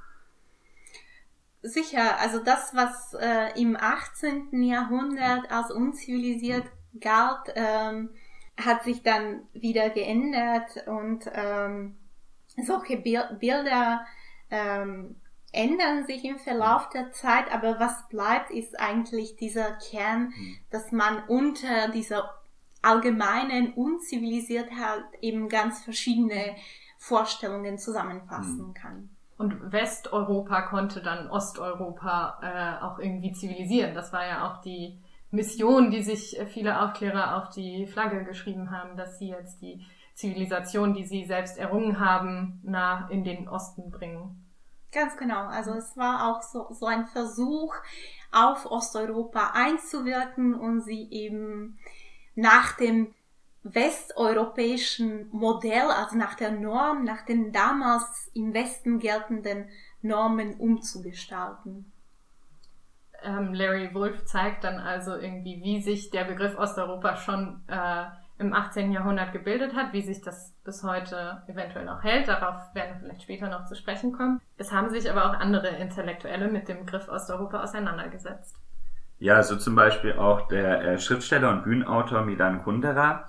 Sicher, 1.64 2.20
also 2.20 2.44
das, 2.44 2.76
was 2.76 3.16
äh, 3.20 3.60
im 3.60 3.76
18. 3.76 4.62
Jahrhundert 4.62 5.52
als 5.52 5.72
unzivilisiert 5.72 6.66
galt, 7.00 7.54
ähm, 7.56 8.12
hat 8.56 8.84
sich 8.84 9.02
dann 9.02 9.42
wieder 9.54 9.90
geändert 9.90 10.86
und 10.86 11.26
ähm, 11.34 11.98
solche 12.68 12.98
Bilder 12.98 14.06
ähm, 14.52 15.16
ändern 15.52 16.06
sich 16.06 16.24
im 16.24 16.40
Verlauf 16.40 16.90
der 16.90 17.12
Zeit, 17.12 17.52
aber 17.54 17.80
was 17.80 18.08
bleibt, 18.10 18.52
ist 18.52 18.80
eigentlich 18.80 19.36
dieser 19.36 19.74
Kern, 19.74 20.34
mhm. 20.36 20.58
dass 20.70 20.92
man 20.92 21.24
unter 21.28 21.90
dieser 21.90 22.30
allgemeinen 22.82 23.74
Unzivilisiertheit 23.74 25.04
eben 25.22 25.50
ganz 25.50 25.84
verschiedene 25.84 26.56
Vorstellungen 26.98 27.78
zusammenfassen 27.78 28.70
mhm. 28.70 28.74
kann. 28.74 29.10
Und 29.38 29.72
Westeuropa 29.72 30.62
konnte 30.64 31.02
dann 31.02 31.30
Osteuropa 31.30 32.38
äh, 32.44 32.84
auch 32.84 33.00
irgendwie 33.00 33.32
zivilisieren. 33.32 33.96
Das 33.96 34.14
war 34.14 34.26
ja 34.26 34.48
auch 34.48 34.62
die 34.62 35.00
Mission, 35.32 35.90
die 35.90 36.04
sich 36.04 36.40
viele 36.50 36.82
Aufklärer 36.82 37.38
auf 37.38 37.50
die 37.50 37.88
Flagge 37.88 38.24
geschrieben 38.24 38.70
haben, 38.70 38.98
dass 38.98 39.18
sie 39.18 39.30
jetzt 39.30 39.62
die 39.62 39.84
Zivilisation, 40.14 40.94
die 40.94 41.06
sie 41.06 41.26
selbst 41.26 41.58
errungen 41.58 42.00
haben, 42.00 42.60
nah 42.64 43.08
in 43.10 43.24
den 43.24 43.48
Osten 43.48 43.90
bringen. 43.90 44.41
Ganz 44.92 45.16
genau. 45.16 45.48
Also 45.48 45.72
es 45.74 45.96
war 45.96 46.30
auch 46.30 46.42
so, 46.42 46.68
so 46.72 46.86
ein 46.86 47.06
Versuch, 47.08 47.74
auf 48.32 48.66
Osteuropa 48.66 49.52
einzuwirken 49.54 50.54
und 50.54 50.82
sie 50.82 51.08
eben 51.12 51.78
nach 52.36 52.74
dem 52.78 53.14
westeuropäischen 53.64 55.30
Modell, 55.32 55.92
also 55.92 56.18
nach 56.18 56.36
der 56.36 56.52
Norm, 56.52 57.04
nach 57.04 57.26
den 57.26 57.52
damals 57.52 58.32
im 58.34 58.54
Westen 58.54 59.00
geltenden 59.00 59.70
Normen 60.02 60.56
umzugestalten. 60.56 61.92
Ähm, 63.24 63.54
Larry 63.54 63.94
Wolf 63.94 64.26
zeigt 64.26 64.64
dann 64.64 64.80
also 64.80 65.16
irgendwie, 65.16 65.62
wie 65.64 65.82
sich 65.82 66.10
der 66.10 66.24
Begriff 66.24 66.58
Osteuropa 66.58 67.18
schon 67.18 67.62
äh, 67.68 68.06
im 68.40 68.54
18. 68.54 68.92
Jahrhundert 68.92 69.34
gebildet 69.34 69.76
hat, 69.76 69.94
wie 69.94 70.02
sich 70.02 70.22
das 70.22 70.56
bis 70.64 70.84
heute 70.84 71.44
eventuell 71.48 71.86
noch 71.86 72.04
hält. 72.04 72.28
Darauf 72.28 72.74
werden 72.74 72.94
wir 72.94 73.00
vielleicht 73.00 73.24
später 73.24 73.50
noch 73.50 73.66
zu 73.66 73.76
sprechen 73.76 74.14
kommen. 74.14 74.42
Es 74.58 74.72
haben 74.72 74.90
sich 74.90 75.10
aber 75.10 75.26
auch 75.26 75.40
andere 75.40 75.68
Intellektuelle 75.68 76.50
mit 76.50 76.68
dem 76.68 76.86
Begriff 76.86 77.08
Osteuropa 77.08 77.62
auseinandergesetzt. 77.62 78.56
Ja, 79.20 79.44
so 79.44 79.56
zum 79.56 79.76
Beispiel 79.76 80.14
auch 80.14 80.48
der 80.48 80.82
äh, 80.82 80.98
Schriftsteller 80.98 81.52
und 81.52 81.64
Bühnenautor 81.64 82.24
Milan 82.24 82.64
Kundera. 82.64 83.28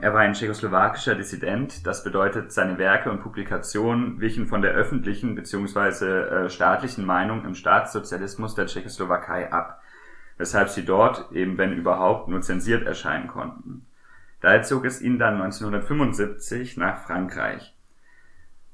Er 0.00 0.14
war 0.14 0.20
ein 0.20 0.34
tschechoslowakischer 0.34 1.16
Dissident. 1.16 1.84
Das 1.84 2.04
bedeutet, 2.04 2.52
seine 2.52 2.78
Werke 2.78 3.10
und 3.10 3.20
Publikationen 3.20 4.20
wichen 4.20 4.46
von 4.46 4.62
der 4.62 4.70
öffentlichen 4.70 5.34
bzw. 5.34 6.04
Äh, 6.04 6.50
staatlichen 6.50 7.04
Meinung 7.04 7.44
im 7.44 7.56
Staatssozialismus 7.56 8.54
der 8.54 8.66
Tschechoslowakei 8.66 9.52
ab, 9.52 9.80
weshalb 10.36 10.68
sie 10.68 10.84
dort, 10.84 11.32
eben 11.32 11.58
wenn 11.58 11.72
überhaupt, 11.72 12.28
nur 12.28 12.40
zensiert 12.42 12.86
erscheinen 12.86 13.26
konnten. 13.26 13.87
Daher 14.40 14.62
zog 14.62 14.84
es 14.84 15.00
ihn 15.00 15.18
dann 15.18 15.34
1975 15.34 16.76
nach 16.76 16.98
Frankreich. 17.04 17.74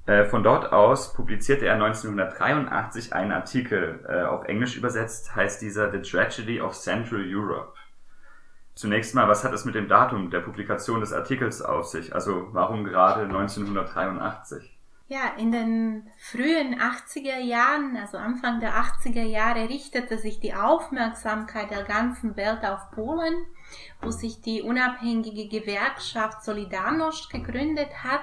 Äh, 0.06 0.26
von 0.26 0.42
dort 0.42 0.72
aus 0.72 1.14
publizierte 1.14 1.64
er 1.64 1.74
1983 1.74 3.14
einen 3.14 3.32
Artikel, 3.32 4.04
äh, 4.06 4.22
auf 4.22 4.44
Englisch 4.44 4.76
übersetzt 4.76 5.34
heißt 5.34 5.62
dieser 5.62 5.90
The 5.90 6.02
Tragedy 6.02 6.60
of 6.60 6.74
Central 6.74 7.24
Europe. 7.26 7.72
Zunächst 8.74 9.14
mal, 9.14 9.28
was 9.28 9.44
hat 9.44 9.54
es 9.54 9.64
mit 9.64 9.74
dem 9.74 9.88
Datum 9.88 10.30
der 10.30 10.40
Publikation 10.40 11.00
des 11.00 11.12
Artikels 11.12 11.62
auf 11.62 11.86
sich? 11.86 12.14
Also 12.14 12.48
warum 12.52 12.84
gerade 12.84 13.22
1983? 13.22 14.76
Ja, 15.14 15.36
in 15.38 15.52
den 15.52 16.10
frühen 16.18 16.74
80er 16.74 17.38
Jahren, 17.38 17.96
also 17.96 18.16
Anfang 18.18 18.58
der 18.58 18.74
80er 18.74 19.22
Jahre, 19.22 19.68
richtete 19.68 20.18
sich 20.18 20.40
die 20.40 20.54
Aufmerksamkeit 20.54 21.70
der 21.70 21.84
ganzen 21.84 22.36
Welt 22.36 22.64
auf 22.64 22.90
Polen, 22.90 23.46
wo 24.02 24.10
sich 24.10 24.40
die 24.40 24.60
unabhängige 24.60 25.46
Gewerkschaft 25.46 26.42
Solidarność 26.42 27.30
gegründet 27.30 28.02
hat 28.02 28.22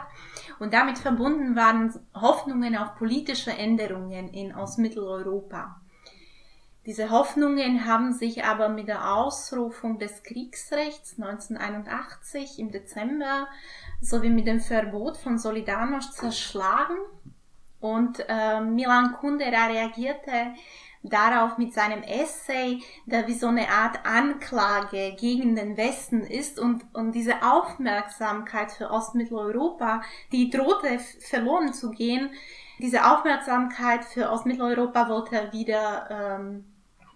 und 0.60 0.74
damit 0.74 0.98
verbunden 0.98 1.56
waren 1.56 1.94
Hoffnungen 2.14 2.76
auf 2.76 2.96
politische 2.96 3.52
Änderungen 3.52 4.28
in 4.34 4.54
Ostmitteleuropa. 4.54 5.81
Diese 6.88 7.12
Hoffnungen 7.12 7.86
haben 7.86 8.12
sich 8.12 8.44
aber 8.44 8.68
mit 8.68 8.88
der 8.88 9.14
Ausrufung 9.14 10.00
des 10.00 10.24
Kriegsrechts 10.24 11.14
1981 11.20 12.58
im 12.58 12.72
Dezember 12.72 13.48
sowie 14.02 14.30
mit 14.30 14.48
dem 14.48 14.60
Verbot 14.60 15.18
von 15.18 15.38
Solidarność 15.38 16.12
zerschlagen. 16.12 16.98
Und 17.80 18.26
äh, 18.28 18.62
Milan 18.62 19.14
Kundera 19.14 19.68
reagierte 19.68 20.54
darauf 21.04 21.60
mit 21.60 21.74
seinem 21.74 22.02
Essay, 22.02 22.82
der 23.06 23.28
wie 23.28 23.34
so 23.34 23.48
eine 23.48 23.70
Art 23.70 24.04
Anklage 24.04 25.16
gegen 25.20 25.56
den 25.56 25.78
Westen 25.78 26.22
ist 26.22 26.60
und, 26.60 26.84
und 26.94 27.14
diese 27.14 27.44
Aufmerksamkeit 27.44 28.72
für 28.72 28.90
Ostmitteleuropa, 28.90 30.02
die 30.32 30.50
drohte 30.50 31.00
verloren 31.00 31.74
zu 31.74 31.92
gehen, 31.92 32.32
diese 32.80 33.06
Aufmerksamkeit 33.06 34.04
für 34.06 34.32
Ostmitteleuropa 34.32 35.08
wollte 35.10 35.36
er 35.36 35.54
wieder 35.54 36.08
ähm, 36.10 36.66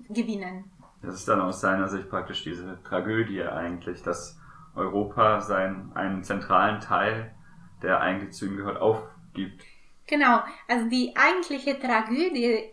gewinnen. 0.09 0.71
Das 1.01 1.15
ist 1.15 1.27
dann 1.27 1.41
aus 1.41 1.61
seiner 1.61 1.87
Sicht 1.87 2.09
praktisch 2.09 2.43
diese 2.43 2.79
Tragödie 2.83 3.43
eigentlich, 3.43 4.01
dass 4.01 4.39
Europa 4.75 5.41
seinen 5.41 5.95
einen 5.95 6.23
zentralen 6.23 6.81
Teil, 6.81 7.33
der 7.81 8.01
eigentlich 8.01 8.33
zu 8.33 8.45
ihm 8.45 8.57
gehört, 8.57 8.77
aufgibt. 8.77 9.63
Genau, 10.07 10.43
also 10.67 10.89
die 10.89 11.13
eigentliche 11.15 11.79
Tragödie 11.79 12.71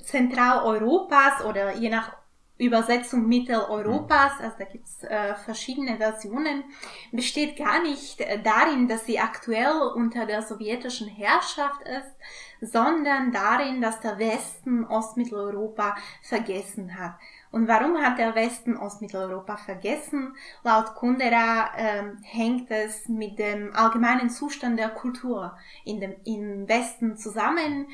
Zentraleuropas 0.00 1.44
oder 1.44 1.74
je 1.74 1.90
nach 1.90 2.16
Übersetzung 2.58 3.26
Mitteleuropas, 3.26 4.32
also 4.40 4.56
da 4.58 4.64
gibt's 4.64 5.02
äh, 5.04 5.34
verschiedene 5.34 5.96
Versionen, 5.96 6.64
besteht 7.10 7.56
gar 7.56 7.82
nicht 7.82 8.20
äh, 8.20 8.40
darin, 8.42 8.88
dass 8.88 9.06
sie 9.06 9.18
aktuell 9.18 9.80
unter 9.94 10.26
der 10.26 10.42
sowjetischen 10.42 11.08
Herrschaft 11.08 11.82
ist, 11.82 12.72
sondern 12.72 13.32
darin, 13.32 13.80
dass 13.80 14.00
der 14.00 14.18
Westen 14.18 14.84
Ostmitteleuropa 14.84 15.96
vergessen 16.22 16.98
hat. 16.98 17.14
Und 17.50 17.68
warum 17.68 17.98
hat 17.98 18.18
der 18.18 18.34
Westen 18.34 18.78
Ostmitteleuropa 18.78 19.56
vergessen? 19.56 20.34
Laut 20.62 20.94
Kundera 20.94 21.70
äh, 21.76 22.02
hängt 22.22 22.70
es 22.70 23.08
mit 23.08 23.38
dem 23.38 23.74
allgemeinen 23.74 24.30
Zustand 24.30 24.78
der 24.78 24.88
Kultur 24.88 25.56
in 25.84 26.00
dem, 26.00 26.14
im 26.24 26.66
Westen 26.66 27.18
zusammen. 27.18 27.88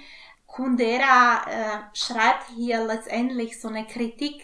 Kundera 0.59 1.45
äh, 1.47 1.97
schreibt 1.97 2.49
hier 2.57 2.85
letztendlich 2.85 3.61
so 3.61 3.69
eine 3.69 3.87
Kritik 3.87 4.43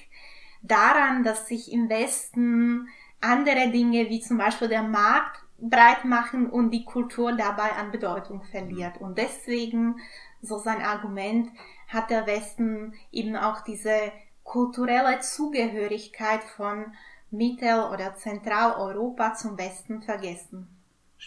daran, 0.62 1.25
dass 1.25 1.49
sich 1.49 1.73
im 1.73 1.88
Westen 1.88 2.87
andere 3.21 3.71
Dinge 3.71 4.09
wie 4.11 4.21
zum 4.21 4.38
Beispiel 4.38 4.68
der 4.68 4.85
Markt 4.85 5.42
breit 5.59 6.04
machen 6.04 6.49
und 6.49 6.71
die 6.71 6.85
Kultur 6.85 7.33
dabei 7.33 7.73
an 7.73 7.90
Bedeutung 7.90 8.44
verliert. 8.44 9.00
Und 9.00 9.18
deswegen, 9.18 9.97
so 10.40 10.59
sein 10.59 10.83
Argument, 10.83 11.50
hat 11.88 12.11
der 12.11 12.28
Westen 12.28 12.94
eben 13.11 13.35
auch 13.35 13.62
diese 13.62 14.12
kulturelle 14.44 15.18
Zugehörigkeit 15.18 16.44
von 16.44 16.92
Mittel- 17.33 17.90
oder 17.92 18.14
Zentraleuropa 18.14 19.35
zum 19.35 19.59
Westen 19.59 20.00
vergessen. 20.00 20.73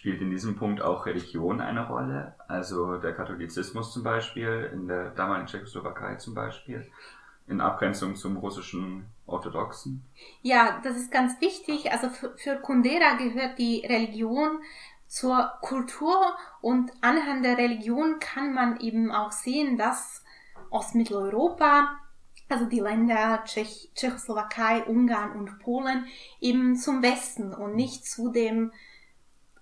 Spielt 0.08 0.22
in 0.22 0.30
diesem 0.30 0.56
Punkt 0.56 0.82
auch 0.82 1.06
Religion 1.06 1.60
eine 1.60 1.86
Rolle? 1.86 2.34
Also 2.48 2.96
der 2.96 3.14
Katholizismus 3.14 3.92
zum 3.92 4.04
Beispiel, 4.04 4.70
in 4.72 4.88
der 4.88 5.10
damaligen 5.10 5.48
Tschechoslowakei 5.48 6.16
zum 6.16 6.34
Beispiel? 6.34 6.90
in 7.50 7.60
Abgrenzung 7.60 8.16
zum 8.16 8.38
russischen 8.38 9.06
Orthodoxen? 9.26 10.06
Ja, 10.42 10.80
das 10.84 10.96
ist 10.96 11.12
ganz 11.12 11.42
wichtig. 11.42 11.92
Also 11.92 12.10
für, 12.10 12.56
Kundera 12.58 13.16
gehört 13.18 13.58
die 13.58 13.86
Religion 13.86 14.60
zur 15.08 15.52
Kultur 15.62 16.38
und 16.62 16.92
anhand 17.02 17.44
der 17.44 17.58
Religion 17.58 18.20
kann 18.20 18.54
man 18.54 18.80
eben 18.80 19.12
auch 19.12 19.32
sehen, 19.34 19.78
dass 19.78 20.24
Ostmitteleuropa, 20.70 22.00
also 22.48 22.66
die 22.66 22.80
Länder 22.80 23.44
Tschech 23.44 23.92
Tschechoslowakei, 23.94 24.84
Ungarn 24.84 25.34
und 25.34 25.60
Polen, 25.60 26.06
eben 26.40 26.78
zum 26.78 27.02
Westen 27.02 27.54
und 27.54 27.76
nicht 27.76 28.06
zu 28.06 28.30
dem 28.30 28.72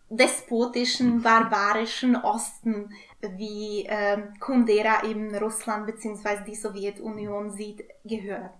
despotischen, 0.09 1.21
barbarischen 1.21 2.15
Osten, 2.15 2.89
wie 3.37 3.85
äh, 3.85 4.21
Kundera 4.39 5.03
eben 5.03 5.35
Russland 5.35 5.87
bzw. 5.87 6.43
die 6.45 6.55
Sowjetunion 6.55 7.51
sieht, 7.51 7.83
gehört. 8.03 8.51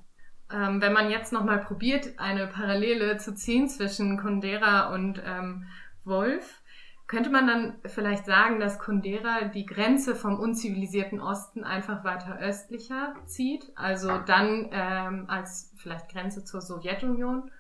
Ähm, 0.52 0.82
wenn 0.82 0.94
man 0.94 1.10
jetzt 1.10 1.34
nochmal 1.34 1.60
probiert, 1.60 2.14
eine 2.18 2.48
Parallele 2.48 3.18
zu 3.18 3.34
ziehen 3.34 3.68
zwischen 3.68 4.18
Kundera 4.18 4.94
und 4.94 5.22
ähm, 5.26 5.66
Wolf, 6.04 6.62
könnte 7.08 7.30
man 7.30 7.48
dann 7.48 7.76
vielleicht 7.86 8.26
sagen, 8.26 8.60
dass 8.60 8.80
Kundera 8.80 9.46
die 9.46 9.66
Grenze 9.66 10.16
vom 10.16 10.40
unzivilisierten 10.40 11.20
Osten 11.22 11.64
einfach 11.64 12.04
weiter 12.04 12.40
östlicher 12.40 13.16
zieht, 13.26 13.72
also 13.76 14.18
dann 14.20 14.70
ähm, 14.72 15.26
als 15.28 15.72
vielleicht 15.78 16.10
Grenze 16.10 16.44
zur 16.44 16.62
Sowjetunion? 16.62 17.52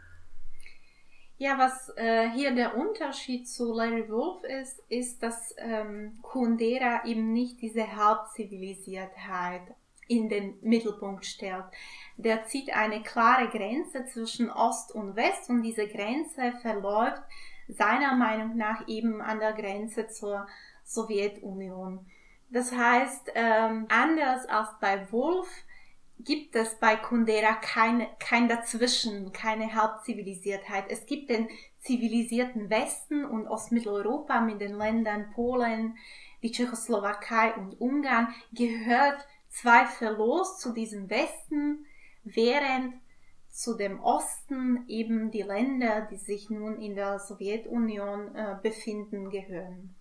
Ja, 1.38 1.58
was 1.58 1.92
äh, 1.98 2.30
hier 2.30 2.56
der 2.56 2.78
Unterschied 2.78 3.48
zu 3.48 3.74
Larry 3.74 4.10
Wolf 4.10 4.44
ist, 4.44 4.82
ist, 4.88 5.22
dass 5.22 5.54
ähm, 5.58 6.18
Kundera 6.22 7.06
eben 7.06 7.34
nicht 7.34 7.62
diese 7.62 7.96
Hauptzivilisiertheit 7.96 9.64
in 10.08 10.30
den 10.30 10.58
Mittelpunkt 10.62 11.26
stellt. 11.26 11.66
Der 12.16 12.46
zieht 12.46 12.74
eine 12.74 13.02
klare 13.02 13.50
Grenze 13.50 14.06
zwischen 14.06 14.50
Ost 14.50 14.94
und 14.94 15.18
West 15.18 15.50
und 15.50 15.64
diese 15.64 15.88
Grenze 15.88 16.54
verläuft 16.62 17.24
seiner 17.68 18.16
Meinung 18.16 18.56
nach 18.56 18.88
eben 18.88 19.22
an 19.22 19.40
der 19.40 19.54
Grenze 19.54 20.08
zur 20.08 20.48
Sowjetunion. 20.86 22.06
Das 22.50 22.72
heißt, 22.72 23.32
ähm, 23.36 23.88
anders 23.90 24.46
als 24.46 24.70
bei 24.80 25.12
Wolf 25.12 25.50
gibt 26.20 26.56
es 26.56 26.76
bei 26.80 26.96
Kundera 26.96 27.54
kein, 27.54 28.08
kein 28.20 28.48
Dazwischen, 28.48 29.32
keine 29.34 29.76
Hauptzivilisiertheit. 29.76 30.86
Es 30.90 31.06
gibt 31.06 31.30
den 31.30 31.50
zivilisierten 31.80 32.70
Westen 32.70 33.26
und 33.26 33.48
Ostmitteleuropa 33.48 34.42
mit 34.42 34.62
den 34.62 34.76
Ländern 34.76 35.32
Polen, 35.34 35.98
die 36.42 36.52
Tschechoslowakei 36.52 37.54
und 37.56 37.80
Ungarn 37.82 38.34
gehört 38.54 39.26
zweifellos 39.50 40.60
zu 40.60 40.74
diesem 40.74 41.10
Westen, 41.10 41.86
während 42.24 42.96
zu 43.50 43.76
dem 43.76 44.00
Osten 44.02 44.84
eben 44.88 45.32
die 45.32 45.42
Länder, 45.42 46.08
die 46.12 46.18
sich 46.18 46.50
nun 46.50 46.82
in 46.82 46.96
der 46.96 47.20
Sowjetunion 47.20 48.36
äh, 48.36 48.58
befinden, 48.62 49.30
gehören. 49.30 49.95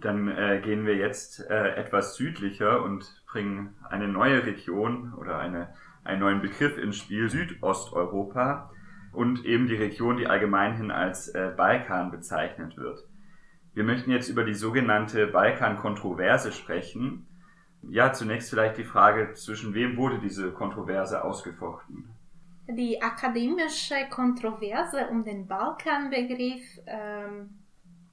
Dann 0.00 0.28
äh, 0.28 0.60
gehen 0.62 0.86
wir 0.86 0.96
jetzt 0.96 1.48
äh, 1.50 1.74
etwas 1.74 2.14
südlicher 2.14 2.82
und 2.82 3.24
bringen 3.26 3.74
eine 3.88 4.08
neue 4.08 4.44
Region 4.44 5.12
oder 5.14 5.38
eine, 5.38 5.74
einen 6.04 6.20
neuen 6.20 6.40
Begriff 6.40 6.78
ins 6.78 6.96
Spiel, 6.96 7.28
Südosteuropa 7.28 8.70
und 9.12 9.44
eben 9.44 9.66
die 9.66 9.74
Region, 9.74 10.16
die 10.16 10.26
allgemeinhin 10.26 10.90
als 10.90 11.28
äh, 11.28 11.52
Balkan 11.56 12.10
bezeichnet 12.10 12.76
wird. 12.76 13.00
Wir 13.74 13.84
möchten 13.84 14.10
jetzt 14.10 14.28
über 14.28 14.44
die 14.44 14.54
sogenannte 14.54 15.26
Balkan-Kontroverse 15.26 16.52
sprechen. 16.52 17.26
Ja, 17.82 18.12
zunächst 18.12 18.50
vielleicht 18.50 18.76
die 18.76 18.84
Frage, 18.84 19.34
zwischen 19.34 19.74
wem 19.74 19.96
wurde 19.96 20.18
diese 20.18 20.52
Kontroverse 20.52 21.24
ausgefochten? 21.24 22.10
Die 22.68 23.00
akademische 23.00 23.94
Kontroverse 24.10 25.06
um 25.10 25.24
den 25.24 25.46
Balkanbegriff 25.46 26.80
ähm, 26.86 27.50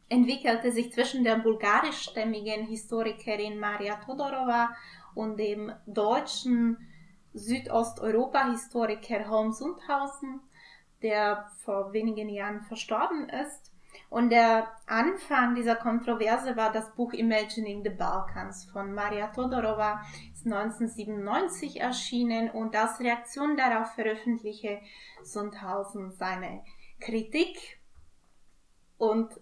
entwickelte 0.09 0.71
sich 0.71 0.93
zwischen 0.93 1.23
der 1.23 1.37
bulgarischstämmigen 1.37 2.65
Historikerin 2.67 3.59
Maria 3.59 3.95
Todorova 3.95 4.75
und 5.13 5.37
dem 5.37 5.71
deutschen 5.85 6.77
Südosteuropa-Historiker 7.33 9.29
Holm 9.29 9.51
Sundhausen, 9.51 10.41
der 11.01 11.51
vor 11.63 11.91
wenigen 11.93 12.29
Jahren 12.29 12.61
verstorben 12.61 13.29
ist. 13.29 13.71
Und 14.09 14.29
der 14.29 14.67
Anfang 14.87 15.55
dieser 15.55 15.75
Kontroverse 15.75 16.55
war 16.55 16.71
das 16.71 16.93
Buch 16.95 17.13
Imagining 17.13 17.83
the 17.83 17.89
Balkans 17.89 18.65
von 18.65 18.93
Maria 18.93 19.27
Todorova, 19.27 20.01
ist 20.33 20.45
1997 20.45 21.81
erschienen 21.81 22.49
und 22.51 22.75
als 22.75 22.99
Reaktion 22.99 23.57
darauf 23.57 23.93
veröffentlichte 23.93 24.79
Sundhausen 25.23 26.11
seine 26.11 26.63
Kritik 26.99 27.79
und 28.97 29.39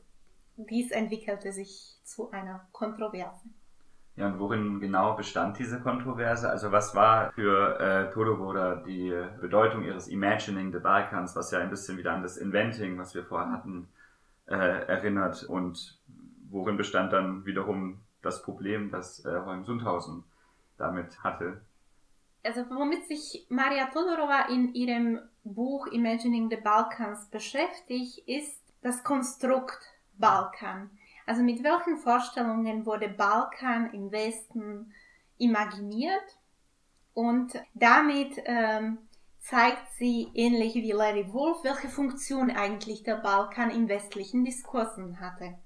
dies 0.57 0.91
entwickelte 0.91 1.51
sich 1.51 1.97
zu 2.03 2.31
einer 2.31 2.67
Kontroverse. 2.71 3.45
Ja, 4.15 4.27
und 4.27 4.39
worin 4.39 4.79
genau 4.79 5.15
bestand 5.15 5.57
diese 5.57 5.79
Kontroverse? 5.79 6.47
Also 6.47 6.71
was 6.71 6.93
war 6.93 7.31
für 7.31 7.79
äh, 7.79 8.11
Todoroda 8.11 8.75
die 8.75 9.11
Bedeutung 9.41 9.83
ihres 9.83 10.07
Imagining 10.07 10.71
the 10.71 10.77
Balkans, 10.77 11.35
was 11.35 11.49
ja 11.49 11.59
ein 11.59 11.71
bisschen 11.71 11.97
wieder 11.97 12.13
an 12.13 12.21
das 12.21 12.37
Inventing, 12.37 12.99
was 12.99 13.15
wir 13.15 13.25
vorher 13.25 13.51
hatten, 13.51 13.87
äh, 14.45 14.55
erinnert 14.55 15.43
und 15.43 15.99
worin 16.49 16.77
bestand 16.77 17.11
dann 17.11 17.45
wiederum 17.45 18.01
das 18.21 18.43
Problem, 18.43 18.91
das 18.91 19.25
äh, 19.25 19.35
Holm 19.45 19.65
Sundhausen 19.65 20.23
damit 20.77 21.23
hatte. 21.23 21.61
Also 22.43 22.69
womit 22.69 23.07
sich 23.07 23.47
Maria 23.49 23.87
Todorova 23.87 24.47
in 24.49 24.73
ihrem 24.75 25.19
Buch 25.43 25.87
Imagining 25.87 26.49
the 26.49 26.57
Balkans 26.57 27.25
beschäftigt, 27.29 28.19
ist 28.27 28.61
das 28.81 29.03
Konstrukt 29.03 29.79
Balkan. 30.17 30.89
Also 31.25 31.41
mit 31.41 31.63
welchen 31.63 31.97
Vorstellungen 31.97 32.85
wurde 32.85 33.09
Balkan 33.09 33.93
im 33.93 34.11
Westen 34.11 34.93
imaginiert 35.37 36.37
und 37.13 37.53
damit 37.73 38.41
ähm, 38.45 38.97
zeigt 39.39 39.91
sie, 39.97 40.29
ähnlich 40.33 40.73
wie 40.75 40.91
Larry 40.91 41.31
Wolf, 41.33 41.63
welche 41.63 41.89
Funktion 41.89 42.49
eigentlich 42.49 43.03
der 43.03 43.15
Balkan 43.15 43.71
im 43.71 43.89
westlichen 43.89 44.45
Diskursen 44.45 45.19
hatte. 45.19 45.57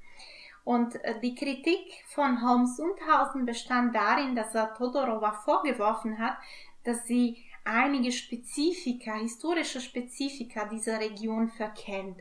Und 0.63 1.01
äh, 1.03 1.19
die 1.21 1.35
Kritik 1.35 2.03
von 2.07 2.41
Holmes 2.41 2.75
Sundhausen 2.75 3.45
bestand 3.45 3.95
darin, 3.95 4.35
dass 4.35 4.53
er 4.53 4.73
Todorova 4.73 5.31
vorgeworfen 5.31 6.19
hat, 6.19 6.37
dass 6.83 7.05
sie 7.05 7.37
einige 7.63 8.11
Spezifika, 8.11 9.13
historische 9.15 9.79
Spezifika 9.79 10.65
dieser 10.65 10.99
Region 10.99 11.49
verkennt. 11.49 12.17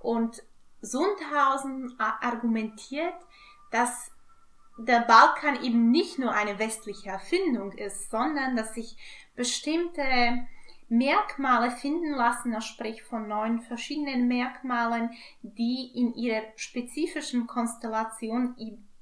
Und 0.00 0.42
Sundhausen 0.82 1.94
argumentiert, 1.98 3.14
dass 3.70 4.10
der 4.76 5.00
Balkan 5.00 5.62
eben 5.62 5.90
nicht 5.90 6.18
nur 6.18 6.32
eine 6.32 6.58
westliche 6.58 7.10
Erfindung 7.10 7.72
ist, 7.72 8.10
sondern 8.10 8.56
dass 8.56 8.74
sich 8.74 8.96
bestimmte 9.36 10.46
Merkmale 10.88 11.70
finden 11.70 12.12
lassen. 12.12 12.52
Er 12.52 12.60
spricht 12.60 13.02
von 13.02 13.28
neun 13.28 13.60
verschiedenen 13.60 14.28
Merkmalen, 14.28 15.10
die 15.42 15.90
in 15.94 16.14
ihrer 16.14 16.42
spezifischen 16.56 17.46
Konstellation 17.46 18.54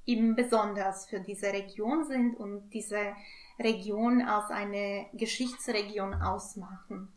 eben 0.05 0.35
besonders 0.35 1.05
für 1.07 1.19
diese 1.19 1.47
Region 1.47 2.05
sind 2.05 2.35
und 2.35 2.69
diese 2.69 3.13
Region 3.59 4.21
als 4.21 4.49
eine 4.51 5.07
Geschichtsregion 5.13 6.13
ausmachen. 6.13 7.09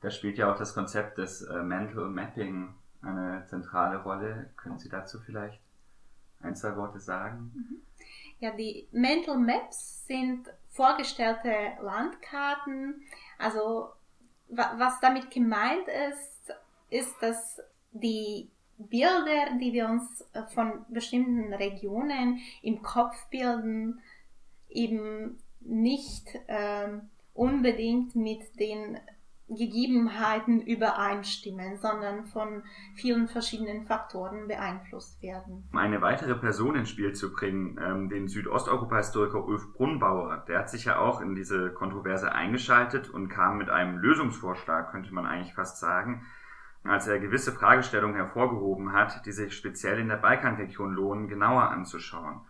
Da 0.00 0.10
spielt 0.10 0.38
ja 0.38 0.50
auch 0.52 0.56
das 0.56 0.74
Konzept 0.74 1.18
des 1.18 1.42
äh, 1.42 1.62
Mental 1.62 2.08
Mapping 2.08 2.74
eine 3.02 3.44
zentrale 3.46 4.02
Rolle. 4.02 4.50
Können 4.56 4.78
Sie 4.78 4.88
dazu 4.88 5.18
vielleicht 5.20 5.60
ein, 6.40 6.56
zwei 6.56 6.76
Worte 6.76 7.00
sagen? 7.00 7.52
Mhm. 7.54 7.82
Ja, 8.40 8.52
die 8.52 8.88
Mental 8.92 9.36
Maps 9.36 10.06
sind 10.06 10.48
vorgestellte 10.70 11.52
Landkarten, 11.82 13.02
also 13.38 13.90
was 14.48 14.98
damit 15.00 15.30
gemeint 15.30 15.86
ist, 16.10 16.52
ist, 16.90 17.14
dass 17.22 17.60
die 17.92 18.50
Bilder, 18.78 19.58
die 19.60 19.72
wir 19.72 19.88
uns 19.88 20.24
äh, 20.32 20.42
von 20.54 20.84
bestimmten 20.88 21.52
Regionen 21.52 22.40
im 22.62 22.82
Kopf 22.82 23.28
bilden, 23.28 24.00
eben 24.68 25.38
nicht 25.60 26.26
ähm, 26.48 27.10
unbedingt 27.34 28.16
mit 28.16 28.58
den 28.58 28.98
Gegebenheiten 29.50 30.62
übereinstimmen, 30.62 31.76
sondern 31.76 32.26
von 32.26 32.62
vielen 32.94 33.28
verschiedenen 33.28 33.84
Faktoren 33.84 34.46
beeinflusst 34.48 35.22
werden. 35.22 35.68
Um 35.72 35.78
eine 35.78 36.00
weitere 36.00 36.34
Person 36.34 36.76
ins 36.76 36.90
Spiel 36.90 37.12
zu 37.12 37.32
bringen, 37.32 37.78
ähm, 37.82 38.08
den 38.08 38.28
Südosteuropa-Historiker 38.28 39.44
Ulf 39.44 39.72
Brunnbauer, 39.72 40.44
der 40.48 40.60
hat 40.60 40.70
sich 40.70 40.84
ja 40.84 40.98
auch 40.98 41.20
in 41.20 41.34
diese 41.34 41.72
Kontroverse 41.72 42.32
eingeschaltet 42.32 43.10
und 43.10 43.28
kam 43.28 43.58
mit 43.58 43.70
einem 43.70 43.98
Lösungsvorschlag, 43.98 44.90
könnte 44.92 45.12
man 45.12 45.26
eigentlich 45.26 45.54
fast 45.54 45.80
sagen, 45.80 46.24
als 46.84 47.06
er 47.06 47.18
gewisse 47.18 47.52
Fragestellungen 47.52 48.16
hervorgehoben 48.16 48.92
hat, 48.92 49.26
die 49.26 49.32
sich 49.32 49.54
speziell 49.54 49.98
in 49.98 50.08
der 50.08 50.16
Balkanregion 50.16 50.94
lohnen, 50.94 51.28
genauer 51.28 51.70
anzuschauen. 51.70 52.40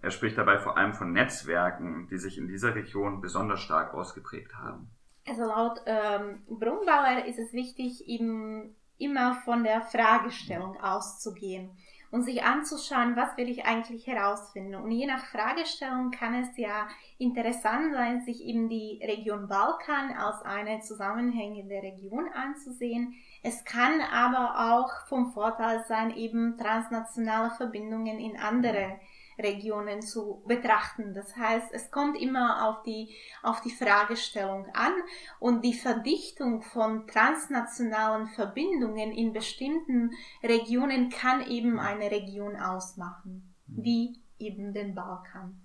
Er 0.00 0.10
spricht 0.10 0.36
dabei 0.36 0.58
vor 0.58 0.76
allem 0.76 0.92
von 0.92 1.12
Netzwerken, 1.12 2.06
die 2.08 2.18
sich 2.18 2.36
in 2.36 2.46
dieser 2.46 2.74
Region 2.74 3.22
besonders 3.22 3.60
stark 3.60 3.94
ausgeprägt 3.94 4.54
haben. 4.54 4.90
Also 5.26 5.44
laut 5.44 5.80
ähm, 5.86 6.42
Brunnbauer 6.48 7.24
ist 7.26 7.38
es 7.38 7.52
wichtig, 7.52 8.06
eben 8.08 8.76
immer 8.98 9.34
von 9.44 9.64
der 9.64 9.80
Fragestellung 9.80 10.80
auszugehen. 10.80 11.70
und 12.14 12.22
sich 12.22 12.44
anzuschauen, 12.44 13.16
was 13.16 13.36
will 13.36 13.48
ich 13.48 13.64
eigentlich 13.64 14.06
herausfinden. 14.06 14.76
Und 14.76 14.92
je 14.92 15.04
nach 15.04 15.24
Fragestellung 15.24 16.12
kann 16.12 16.36
es 16.36 16.56
ja 16.56 16.86
interessant 17.18 17.92
sein, 17.92 18.20
sich 18.20 18.44
eben 18.44 18.68
die 18.68 19.00
Region 19.02 19.48
Balkan 19.48 20.12
als 20.16 20.40
eine 20.42 20.78
zusammenhängende 20.78 21.74
Region 21.74 22.28
anzusehen. 22.32 23.14
Es 23.42 23.64
kann 23.64 24.00
aber 24.00 24.76
auch 24.76 25.08
vom 25.08 25.32
Vorteil 25.32 25.84
sein, 25.88 26.16
eben 26.16 26.56
transnationale 26.56 27.50
Verbindungen 27.50 28.20
in 28.20 28.38
andere 28.38 29.00
Regionen 29.38 30.02
zu 30.02 30.42
betrachten. 30.46 31.14
Das 31.14 31.36
heißt, 31.36 31.72
es 31.72 31.90
kommt 31.90 32.20
immer 32.20 32.68
auf 32.68 32.82
die, 32.82 33.14
auf 33.42 33.60
die 33.60 33.70
Fragestellung 33.70 34.66
an 34.74 34.92
und 35.40 35.64
die 35.64 35.74
Verdichtung 35.74 36.62
von 36.62 37.06
transnationalen 37.06 38.28
Verbindungen 38.28 39.12
in 39.12 39.32
bestimmten 39.32 40.10
Regionen 40.42 41.08
kann 41.10 41.46
eben 41.46 41.78
eine 41.78 42.10
Region 42.10 42.56
ausmachen, 42.56 43.54
wie 43.66 44.20
eben 44.38 44.72
den 44.72 44.94
Balkan. 44.94 45.60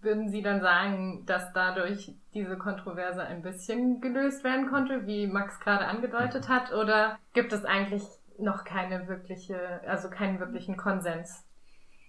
Würden 0.00 0.28
Sie 0.28 0.42
dann 0.42 0.60
sagen, 0.60 1.24
dass 1.26 1.52
dadurch 1.52 2.14
diese 2.32 2.56
Kontroverse 2.56 3.22
ein 3.22 3.42
bisschen 3.42 4.00
gelöst 4.00 4.44
werden 4.44 4.68
konnte, 4.68 5.06
wie 5.06 5.26
Max 5.26 5.58
gerade 5.58 5.86
angedeutet 5.86 6.48
hat, 6.48 6.72
oder 6.72 7.18
gibt 7.32 7.52
es 7.52 7.64
eigentlich 7.64 8.04
noch 8.38 8.64
keine 8.64 9.08
wirkliche, 9.08 9.80
also 9.86 10.08
keinen 10.08 10.38
wirklichen 10.38 10.76
Konsens? 10.76 11.44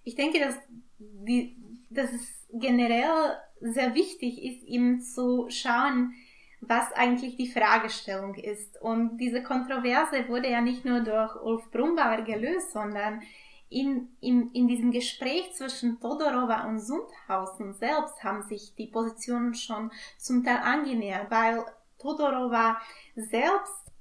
Ich 0.04 0.16
denke, 0.16 0.40
dass, 0.40 0.56
die, 0.98 1.58
dass 1.90 2.12
es 2.12 2.48
generell 2.52 3.38
sehr 3.62 3.94
wichtig 3.96 4.44
ist, 4.44 4.64
ihm 4.64 5.02
zu 5.02 5.48
schauen, 5.50 6.14
was 6.62 6.92
eigentlich 6.94 7.38
die 7.38 7.52
Fragestellung 7.52 8.36
ist. 8.36 8.82
Und 8.82 9.18
diese 9.18 9.44
Kontroverse 9.44 10.28
wurde 10.28 10.50
ja 10.50 10.62
nicht 10.62 10.86
nur 10.86 11.02
durch 11.02 11.36
Ulf 11.42 11.70
Brumbauer 11.72 12.24
gelöst, 12.24 12.72
sondern 12.72 13.22
in, 13.70 14.10
in, 14.20 14.52
in 14.52 14.68
diesem 14.68 14.92
Gespräch 14.92 15.54
zwischen 15.54 16.00
Todorova 16.00 16.68
und 16.68 16.80
Sundhausen 16.80 17.74
selbst 17.76 18.24
haben 18.24 18.44
sich 18.44 18.74
die 18.76 18.88
Positionen 18.88 19.54
schon 19.54 19.92
zum 20.18 20.44
Teil 20.44 20.58
angenähert, 20.58 21.30
weil 21.30 21.64
Todorova 22.00 22.78
selbst 23.16 23.92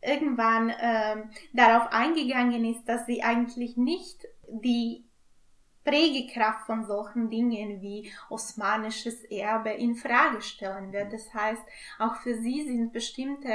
irgendwann 0.00 0.70
äh, 0.70 1.16
darauf 1.52 1.92
eingegangen 1.92 2.64
ist, 2.64 2.84
dass 2.84 3.06
sie 3.06 3.22
eigentlich 3.22 3.76
nicht 3.76 4.24
die 4.48 5.07
Prägekraft 5.84 6.66
von 6.66 6.84
solchen 6.84 7.30
Dingen 7.30 7.80
wie 7.80 8.12
osmanisches 8.28 9.24
Erbe 9.24 9.70
in 9.70 9.94
Frage 9.94 10.42
stellen 10.42 10.92
wird. 10.92 11.12
Das 11.12 11.32
heißt, 11.32 11.62
auch 11.98 12.16
für 12.16 12.34
sie 12.34 12.64
sind 12.66 12.92
bestimmte 12.92 13.50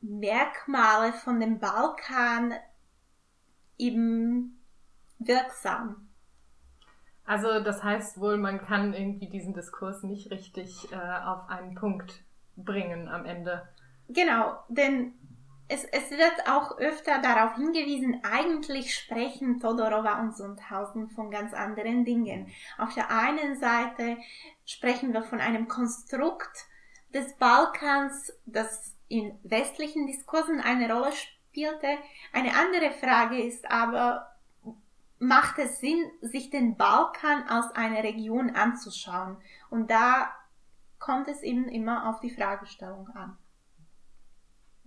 Merkmale 0.00 1.12
von 1.12 1.40
dem 1.40 1.58
Balkan 1.58 2.54
eben 3.78 4.60
wirksam. 5.18 6.08
Also 7.24 7.60
das 7.60 7.82
heißt 7.82 8.20
wohl, 8.20 8.38
man 8.38 8.58
kann 8.58 8.94
irgendwie 8.94 9.28
diesen 9.28 9.52
Diskurs 9.52 10.02
nicht 10.02 10.30
richtig 10.30 10.90
äh, 10.92 10.96
auf 10.96 11.48
einen 11.50 11.74
Punkt 11.74 12.22
bringen 12.56 13.08
am 13.08 13.26
Ende. 13.26 13.68
Genau, 14.08 14.58
denn 14.68 15.12
es, 15.68 15.84
es 15.84 16.10
wird 16.10 16.48
auch 16.48 16.78
öfter 16.78 17.20
darauf 17.20 17.54
hingewiesen, 17.56 18.22
eigentlich 18.24 18.94
sprechen 18.94 19.60
Todorova 19.60 20.20
und 20.20 20.34
Sundhausen 20.34 21.10
von 21.10 21.30
ganz 21.30 21.52
anderen 21.52 22.06
Dingen. 22.06 22.48
Auf 22.78 22.94
der 22.94 23.10
einen 23.10 23.56
Seite 23.56 24.16
sprechen 24.64 25.12
wir 25.12 25.22
von 25.22 25.40
einem 25.40 25.68
Konstrukt 25.68 26.66
des 27.12 27.34
Balkans, 27.34 28.32
das 28.46 28.94
in 29.08 29.38
westlichen 29.42 30.06
Diskursen 30.06 30.60
eine 30.60 30.92
Rolle 30.92 31.12
spielte. 31.12 31.98
Eine 32.32 32.54
andere 32.56 32.90
Frage 32.92 33.42
ist 33.42 33.70
aber, 33.70 34.34
macht 35.18 35.58
es 35.58 35.80
Sinn, 35.80 36.10
sich 36.22 36.48
den 36.48 36.76
Balkan 36.76 37.46
als 37.46 37.74
eine 37.74 38.02
Region 38.02 38.50
anzuschauen? 38.56 39.36
Und 39.68 39.90
da 39.90 40.32
kommt 40.98 41.28
es 41.28 41.42
eben 41.42 41.68
immer 41.68 42.08
auf 42.08 42.20
die 42.20 42.30
Fragestellung 42.30 43.08
an 43.10 43.36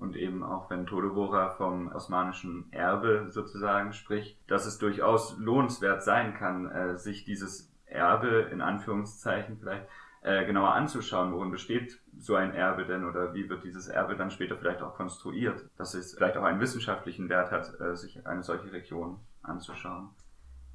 und 0.02 0.16
eben 0.16 0.44
auch 0.44 0.70
wenn 0.70 0.88
Todebora 0.88 1.52
vom 1.52 1.92
osmanischen 1.92 2.66
Erbe 2.72 3.28
sozusagen 3.30 3.94
spricht, 3.94 4.38
dass 4.50 4.66
es 4.66 4.80
durchaus 4.80 5.38
lohnenswert 5.38 6.04
sein 6.04 6.34
kann, 6.34 6.70
äh, 6.72 6.98
sich 6.98 7.24
dieses 7.24 7.72
Erbe 7.86 8.50
in 8.52 8.62
Anführungszeichen 8.62 9.58
vielleicht 9.60 9.88
äh, 10.24 10.46
genauer 10.46 10.74
anzuschauen, 10.74 11.34
worin 11.34 11.52
besteht 11.52 12.00
so 12.18 12.36
ein 12.36 12.54
Erbe 12.54 12.86
denn 12.86 13.06
oder 13.06 13.34
wie 13.34 13.48
wird 13.50 13.64
dieses 13.64 13.88
Erbe 13.88 14.16
dann 14.16 14.32
später 14.32 14.58
vielleicht 14.58 14.82
auch 14.82 14.96
konstruiert, 14.96 15.66
dass 15.78 15.94
es 15.94 16.16
vielleicht 16.16 16.38
auch 16.38 16.44
einen 16.44 16.60
wissenschaftlichen 16.60 17.30
Wert 17.30 17.52
hat, 17.52 17.80
äh, 17.80 17.96
sich 17.96 18.26
eine 18.26 18.44
solche 18.44 18.72
Region 18.72 19.20
anzuschauen. 19.44 20.10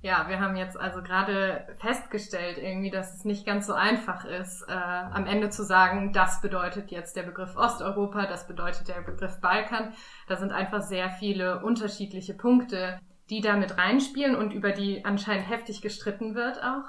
Ja, 0.02 0.28
wir 0.28 0.40
haben 0.40 0.56
jetzt 0.56 0.78
also 0.78 1.02
gerade 1.02 1.66
festgestellt, 1.78 2.58
irgendwie, 2.58 2.90
dass 2.90 3.14
es 3.14 3.24
nicht 3.24 3.46
ganz 3.46 3.66
so 3.66 3.72
einfach 3.72 4.24
ist, 4.24 4.62
äh, 4.68 4.72
am 4.72 5.26
Ende 5.26 5.48
zu 5.48 5.64
sagen, 5.64 6.12
das 6.12 6.40
bedeutet 6.40 6.90
jetzt 6.90 7.16
der 7.16 7.22
Begriff 7.22 7.56
Osteuropa, 7.56 8.26
das 8.26 8.46
bedeutet 8.46 8.88
der 8.88 9.00
Begriff 9.00 9.40
Balkan. 9.40 9.94
Da 10.28 10.36
sind 10.36 10.52
einfach 10.52 10.82
sehr 10.82 11.10
viele 11.10 11.62
unterschiedliche 11.64 12.34
Punkte, 12.34 13.00
die 13.30 13.40
da 13.40 13.56
mit 13.56 13.78
reinspielen 13.78 14.36
und 14.36 14.52
über 14.52 14.70
die 14.70 15.04
anscheinend 15.04 15.48
heftig 15.48 15.80
gestritten 15.80 16.34
wird 16.34 16.62
auch. 16.62 16.84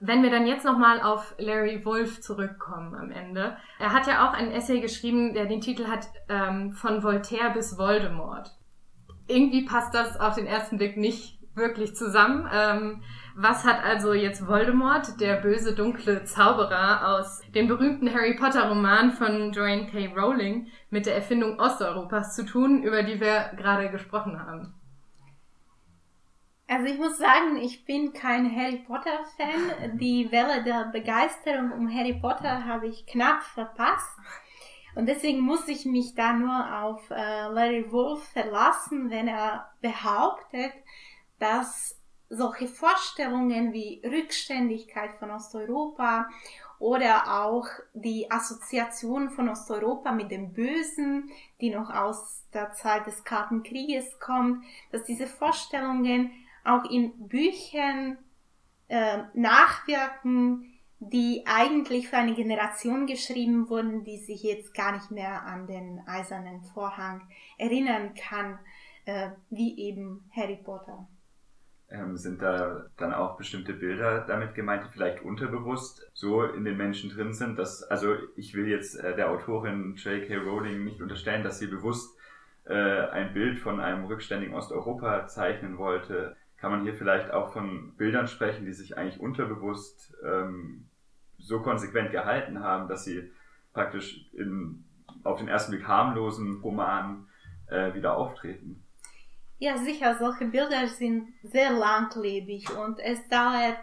Wenn 0.00 0.22
wir 0.22 0.30
dann 0.30 0.46
jetzt 0.46 0.64
nochmal 0.64 1.00
auf 1.00 1.34
Larry 1.38 1.84
Wolf 1.84 2.20
zurückkommen 2.22 2.94
am 2.94 3.10
Ende. 3.10 3.56
Er 3.78 3.92
hat 3.92 4.06
ja 4.06 4.26
auch 4.26 4.32
einen 4.32 4.50
Essay 4.50 4.80
geschrieben, 4.80 5.34
der 5.34 5.46
den 5.46 5.60
Titel 5.60 5.86
hat 5.86 6.08
ähm, 6.28 6.72
Von 6.72 7.02
Voltaire 7.02 7.50
bis 7.50 7.76
Voldemort. 7.76 8.50
Irgendwie 9.28 9.64
passt 9.64 9.94
das 9.94 10.18
auf 10.18 10.34
den 10.34 10.46
ersten 10.46 10.78
Blick 10.78 10.96
nicht 10.96 11.38
wirklich 11.54 11.94
zusammen. 11.94 12.48
Ähm, 12.52 13.02
was 13.34 13.64
hat 13.64 13.82
also 13.82 14.12
jetzt 14.12 14.46
Voldemort, 14.46 15.20
der 15.20 15.40
böse, 15.40 15.74
dunkle 15.74 16.24
Zauberer 16.24 17.08
aus 17.08 17.40
dem 17.54 17.66
berühmten 17.66 18.12
Harry 18.12 18.34
Potter 18.34 18.68
Roman 18.68 19.12
von 19.12 19.52
Joanne 19.52 19.86
K. 19.86 20.12
Rowling 20.14 20.68
mit 20.90 21.06
der 21.06 21.14
Erfindung 21.14 21.58
Osteuropas 21.58 22.34
zu 22.34 22.44
tun, 22.44 22.82
über 22.82 23.02
die 23.02 23.20
wir 23.20 23.52
gerade 23.56 23.90
gesprochen 23.90 24.38
haben? 24.38 24.74
Also 26.68 26.86
ich 26.86 26.98
muss 26.98 27.18
sagen, 27.18 27.56
ich 27.56 27.84
bin 27.84 28.12
kein 28.12 28.54
Harry 28.54 28.82
Potter 28.86 29.18
Fan. 29.36 29.98
Die 29.98 30.30
Welle 30.32 30.62
der 30.64 30.90
Begeisterung 30.92 31.72
um 31.72 31.94
Harry 31.94 32.18
Potter 32.20 32.64
habe 32.64 32.86
ich 32.86 33.04
knapp 33.06 33.42
verpasst. 33.42 34.18
Und 34.94 35.06
deswegen 35.06 35.40
muss 35.40 35.68
ich 35.68 35.84
mich 35.86 36.14
da 36.14 36.32
nur 36.34 36.82
auf 36.82 37.10
äh, 37.10 37.48
Larry 37.48 37.90
Wolf 37.90 38.22
verlassen, 38.28 39.10
wenn 39.10 39.28
er 39.28 39.70
behauptet, 39.80 40.72
dass 41.42 41.98
solche 42.28 42.68
Vorstellungen 42.68 43.72
wie 43.72 44.00
Rückständigkeit 44.04 45.16
von 45.18 45.32
Osteuropa 45.32 46.28
oder 46.78 47.44
auch 47.44 47.66
die 47.94 48.30
Assoziation 48.30 49.28
von 49.28 49.48
Osteuropa 49.48 50.12
mit 50.12 50.30
dem 50.30 50.52
Bösen, 50.52 51.30
die 51.60 51.70
noch 51.70 51.90
aus 51.90 52.44
der 52.54 52.72
Zeit 52.74 53.08
des 53.08 53.24
Kalten 53.24 53.64
Krieges 53.64 54.20
kommt, 54.20 54.64
dass 54.92 55.02
diese 55.02 55.26
Vorstellungen 55.26 56.30
auch 56.64 56.84
in 56.84 57.28
Büchern 57.28 58.18
äh, 58.86 59.18
nachwirken, 59.34 60.72
die 61.00 61.42
eigentlich 61.44 62.08
für 62.08 62.18
eine 62.18 62.34
Generation 62.34 63.08
geschrieben 63.08 63.68
wurden, 63.68 64.04
die 64.04 64.18
sich 64.18 64.44
jetzt 64.44 64.74
gar 64.74 64.92
nicht 64.92 65.10
mehr 65.10 65.42
an 65.42 65.66
den 65.66 66.06
eisernen 66.06 66.62
Vorhang 66.62 67.28
erinnern 67.58 68.14
kann, 68.14 68.60
äh, 69.06 69.30
wie 69.50 69.76
eben 69.78 70.30
Harry 70.36 70.56
Potter. 70.56 71.08
Ähm, 71.92 72.16
sind 72.16 72.40
da 72.40 72.86
dann 72.96 73.12
auch 73.12 73.36
bestimmte 73.36 73.74
Bilder 73.74 74.24
damit 74.26 74.54
gemeint, 74.54 74.86
die 74.86 74.92
vielleicht 74.92 75.22
unterbewusst 75.22 76.10
so 76.14 76.42
in 76.42 76.64
den 76.64 76.78
Menschen 76.78 77.10
drin 77.10 77.34
sind, 77.34 77.58
dass, 77.58 77.82
also 77.82 78.14
ich 78.34 78.54
will 78.54 78.66
jetzt 78.66 78.98
äh, 78.98 79.14
der 79.14 79.30
Autorin 79.30 79.94
J.K. 79.96 80.38
Rowling 80.38 80.84
nicht 80.84 81.02
unterstellen, 81.02 81.44
dass 81.44 81.58
sie 81.58 81.66
bewusst 81.66 82.18
äh, 82.64 82.72
ein 82.72 83.34
Bild 83.34 83.58
von 83.58 83.78
einem 83.78 84.06
rückständigen 84.06 84.54
Osteuropa 84.54 85.26
zeichnen 85.26 85.76
wollte. 85.76 86.34
Kann 86.56 86.70
man 86.70 86.82
hier 86.82 86.94
vielleicht 86.94 87.30
auch 87.30 87.52
von 87.52 87.94
Bildern 87.98 88.26
sprechen, 88.26 88.64
die 88.64 88.72
sich 88.72 88.96
eigentlich 88.96 89.20
unterbewusst 89.20 90.14
ähm, 90.24 90.86
so 91.36 91.60
konsequent 91.60 92.10
gehalten 92.10 92.60
haben, 92.60 92.88
dass 92.88 93.04
sie 93.04 93.30
praktisch 93.74 94.30
in, 94.32 94.82
auf 95.24 95.40
den 95.40 95.48
ersten 95.48 95.72
Blick 95.72 95.86
harmlosen 95.86 96.62
Romanen 96.62 97.28
äh, 97.66 97.92
wieder 97.92 98.16
auftreten? 98.16 98.81
Ja, 99.62 99.78
sicher, 99.78 100.18
solche 100.18 100.46
Bilder 100.46 100.88
sind 100.88 101.34
sehr 101.44 101.70
langlebig 101.70 102.68
und 102.76 102.98
es 102.98 103.28
dauert 103.28 103.78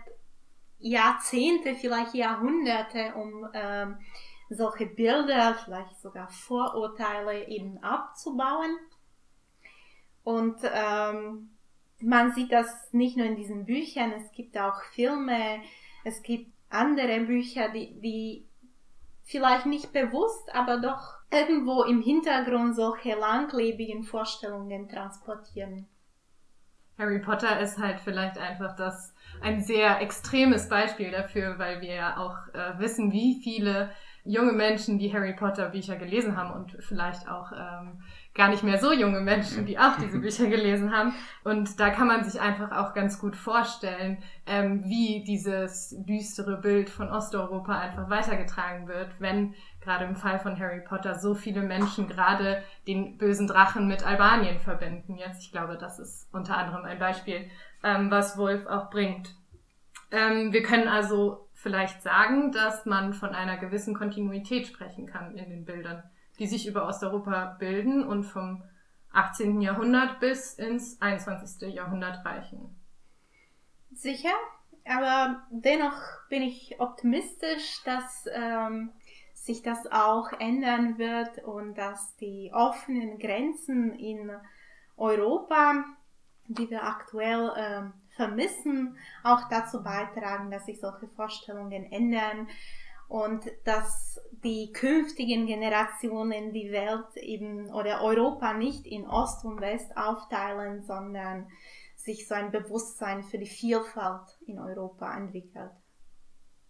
Jahrzehnte, 0.78 1.74
vielleicht 1.74 2.14
Jahrhunderte, 2.14 3.14
um 3.16 3.48
ähm, 3.54 3.98
solche 4.50 4.88
Bilder, 4.88 5.56
vielleicht 5.64 5.98
sogar 6.02 6.28
Vorurteile 6.28 7.48
eben 7.48 7.82
abzubauen. 7.82 8.78
Und 10.26 10.58
ähm, 10.64 11.52
man 12.02 12.34
sieht 12.34 12.52
das 12.52 12.92
nicht 12.92 13.16
nur 13.16 13.28
in 13.28 13.38
diesen 13.38 13.64
Büchern, 13.64 14.12
es 14.12 14.30
gibt 14.34 14.58
auch 14.58 14.84
Filme, 14.94 15.62
es 16.04 16.22
gibt 16.24 16.52
andere 16.68 17.22
Bücher, 17.22 17.70
die, 17.70 17.98
die 18.02 18.46
vielleicht 19.24 19.66
nicht 19.66 19.94
bewusst, 19.94 20.54
aber 20.54 20.82
doch 20.82 21.19
irgendwo 21.32 21.84
im 21.84 22.02
Hintergrund 22.02 22.76
solche 22.76 23.16
langlebigen 23.16 24.04
Vorstellungen 24.04 24.90
transportieren. 24.90 25.88
Harry 26.98 27.20
Potter 27.20 27.60
ist 27.62 27.78
halt 27.78 28.00
vielleicht 28.02 28.38
einfach 28.38 28.76
das 28.76 29.14
ein 29.42 29.62
sehr 29.62 30.02
extremes 30.02 30.68
Beispiel 30.68 31.12
dafür, 31.12 31.58
weil 31.58 31.82
wir 31.82 31.94
ja 31.94 32.18
auch 32.18 32.54
äh, 32.54 32.78
wissen, 32.80 33.14
wie 33.14 33.40
viele 33.42 33.92
junge 34.26 34.52
Menschen, 34.52 35.00
die 35.00 35.14
Harry 35.14 35.34
Potter 35.34 35.70
Bücher 35.70 35.96
gelesen 35.96 36.36
haben 36.36 36.52
und 36.52 36.78
vielleicht 36.84 37.28
auch 37.30 37.52
ähm, 37.52 38.02
gar 38.36 38.50
nicht 38.50 38.64
mehr 38.64 38.78
so 38.78 38.92
junge 38.92 39.22
Menschen, 39.22 39.66
die 39.66 39.80
auch 39.80 39.98
diese 39.98 40.20
Bücher 40.20 40.48
gelesen 40.50 40.96
haben. 40.96 41.14
Und 41.44 41.80
da 41.80 41.90
kann 41.90 42.08
man 42.08 42.24
sich 42.24 42.40
einfach 42.40 42.72
auch 42.72 42.94
ganz 42.94 43.20
gut 43.20 43.36
vorstellen, 43.36 44.18
ähm, 44.46 44.84
wie 44.84 45.24
dieses 45.26 45.96
düstere 46.06 46.58
Bild 46.58 46.90
von 46.90 47.10
Osteuropa 47.10 47.80
einfach 47.80 48.10
weitergetragen 48.10 48.88
wird, 48.88 49.10
wenn 49.20 49.56
gerade 49.90 50.06
im 50.06 50.16
Fall 50.16 50.38
von 50.38 50.60
Harry 50.60 50.82
Potter 50.82 51.16
so 51.16 51.34
viele 51.34 51.64
Menschen 51.64 52.08
gerade 52.08 52.64
den 52.86 53.18
bösen 53.18 53.48
Drachen 53.48 53.88
mit 53.88 54.06
Albanien 54.06 54.60
verbinden. 54.60 55.16
Jetzt, 55.16 55.42
ich 55.42 55.52
glaube, 55.52 55.80
das 55.80 55.98
ist 55.98 56.32
unter 56.32 56.58
anderem 56.58 56.86
ein 56.86 57.00
Beispiel, 57.00 57.50
ähm, 57.84 58.12
was 58.12 58.38
Wolf 58.38 58.68
auch 58.68 58.92
bringt. 58.92 59.34
Ähm, 60.12 60.54
wir 60.54 60.62
können 60.62 60.88
also 60.88 61.50
vielleicht 61.54 62.04
sagen, 62.04 62.52
dass 62.52 62.86
man 62.86 63.16
von 63.16 63.34
einer 63.34 63.58
gewissen 63.58 63.96
Kontinuität 63.96 64.68
sprechen 64.68 65.08
kann 65.08 65.36
in 65.36 65.50
den 65.50 65.66
Bildern, 65.66 66.04
die 66.38 66.46
sich 66.46 66.68
über 66.68 66.88
Osteuropa 66.88 67.58
bilden 67.58 68.04
und 68.04 68.26
vom 68.26 68.62
18. 69.14 69.60
Jahrhundert 69.60 70.20
bis 70.20 70.54
ins 70.54 71.02
21. 71.02 71.74
Jahrhundert 71.74 72.24
reichen. 72.24 72.76
Sicher, 73.92 74.36
aber 74.86 75.42
dennoch 75.50 76.00
bin 76.30 76.44
ich 76.44 76.80
optimistisch, 76.80 77.82
dass 77.86 78.28
ähm, 78.32 78.92
sich 79.50 79.64
das 79.64 79.92
auch 79.92 80.32
ändern 80.40 81.00
wird 81.00 81.44
und 81.44 81.76
dass 81.76 82.16
die 82.18 82.52
offenen 82.54 83.18
Grenzen 83.18 83.98
in 83.98 84.32
Europa, 84.96 85.84
die 86.48 86.70
wir 86.70 86.84
aktuell 86.84 87.52
ähm, 87.58 87.94
vermissen, 88.16 88.96
auch 89.24 89.50
dazu 89.50 89.82
beitragen, 89.82 90.52
dass 90.52 90.68
sich 90.68 90.80
solche 90.80 91.08
Vorstellungen 91.08 91.92
ändern 91.92 92.48
und 93.08 93.44
dass 93.66 94.20
die 94.44 94.72
künftigen 94.72 95.48
Generationen 95.48 96.54
die 96.54 96.72
Welt 96.72 97.18
eben 97.18 97.74
oder 97.74 98.04
Europa 98.04 98.54
nicht 98.54 98.86
in 98.86 99.08
Ost 99.08 99.46
und 99.46 99.62
West 99.62 99.98
aufteilen, 99.98 100.84
sondern 100.84 101.48
sich 101.96 102.28
so 102.28 102.36
ein 102.36 102.52
Bewusstsein 102.52 103.24
für 103.24 103.40
die 103.40 103.48
Vielfalt 103.48 104.38
in 104.46 104.60
Europa 104.60 105.12
entwickelt. 105.18 105.72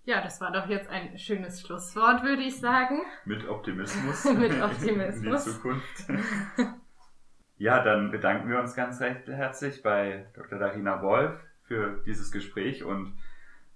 Ja, 0.05 0.21
das 0.21 0.41
war 0.41 0.51
doch 0.51 0.67
jetzt 0.67 0.89
ein 0.89 1.17
schönes 1.17 1.61
Schlusswort, 1.61 2.23
würde 2.23 2.41
ich 2.41 2.59
sagen. 2.59 3.01
Mit 3.25 3.47
Optimismus. 3.47 4.25
Mit 4.37 4.61
Optimismus. 4.61 5.45
In 5.45 5.51
die 5.51 5.57
Zukunft. 5.57 6.05
Ja, 7.57 7.83
dann 7.83 8.09
bedanken 8.09 8.49
wir 8.49 8.59
uns 8.59 8.73
ganz 8.73 9.01
recht 9.01 9.27
herzlich 9.27 9.83
bei 9.83 10.27
Dr. 10.33 10.57
Darina 10.57 11.01
Wolf 11.01 11.37
für 11.63 12.01
dieses 12.05 12.31
Gespräch 12.31 12.83
und 12.83 13.13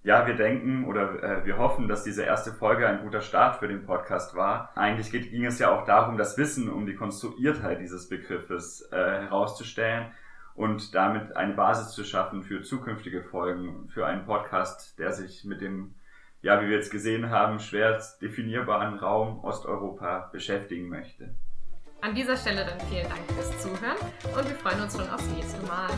ja, 0.04 0.28
wir 0.28 0.36
denken 0.36 0.86
oder 0.86 1.24
äh, 1.24 1.46
wir 1.46 1.58
hoffen, 1.58 1.88
dass 1.88 2.04
diese 2.04 2.24
erste 2.24 2.52
Folge 2.52 2.88
ein 2.88 3.02
guter 3.02 3.22
Start 3.22 3.58
für 3.58 3.68
den 3.68 3.86
Podcast 3.86 4.36
war. 4.36 4.72
Eigentlich 4.76 5.12
geht, 5.12 5.32
ging 5.32 5.46
es 5.46 5.60
ja 5.60 5.72
auch 5.72 5.86
darum, 5.86 6.18
das 6.18 6.38
Wissen 6.38 6.70
um 6.70 6.86
die 6.86 6.96
Konstruiertheit 6.96 7.80
dieses 7.80 8.10
Begriffes 8.10 8.90
äh, 8.92 8.98
herauszustellen 8.98 10.12
und 10.56 10.94
damit 10.94 11.36
eine 11.38 11.54
Basis 11.54 11.90
zu 11.90 12.04
schaffen 12.04 12.44
für 12.44 12.62
zukünftige 12.62 13.24
Folgen, 13.24 13.88
für 13.90 14.06
einen 14.06 14.26
Podcast, 14.26 15.00
der 15.00 15.14
sich 15.14 15.46
mit 15.46 15.62
dem, 15.62 15.96
ja, 16.44 16.62
wie 16.62 16.68
wir 16.68 16.76
jetzt 16.76 16.92
gesehen 16.92 17.30
haben, 17.30 17.60
schwer 17.60 18.00
definierbaren 18.22 19.00
Raum 19.00 19.44
Osteuropa 19.44 20.30
beschäftigen 20.32 20.90
möchte. 20.90 21.34
An 22.02 22.14
dieser 22.14 22.36
Stelle 22.36 22.66
dann 22.66 22.80
vielen 22.90 23.08
Dank 23.08 23.22
fürs 23.32 23.62
Zuhören 23.62 23.98
und 24.38 24.50
wir 24.50 24.56
freuen 24.58 24.82
uns 24.82 24.96
schon 24.96 25.10
aufs 25.10 25.26
nächste 25.28 25.66
Mal. 25.66 25.90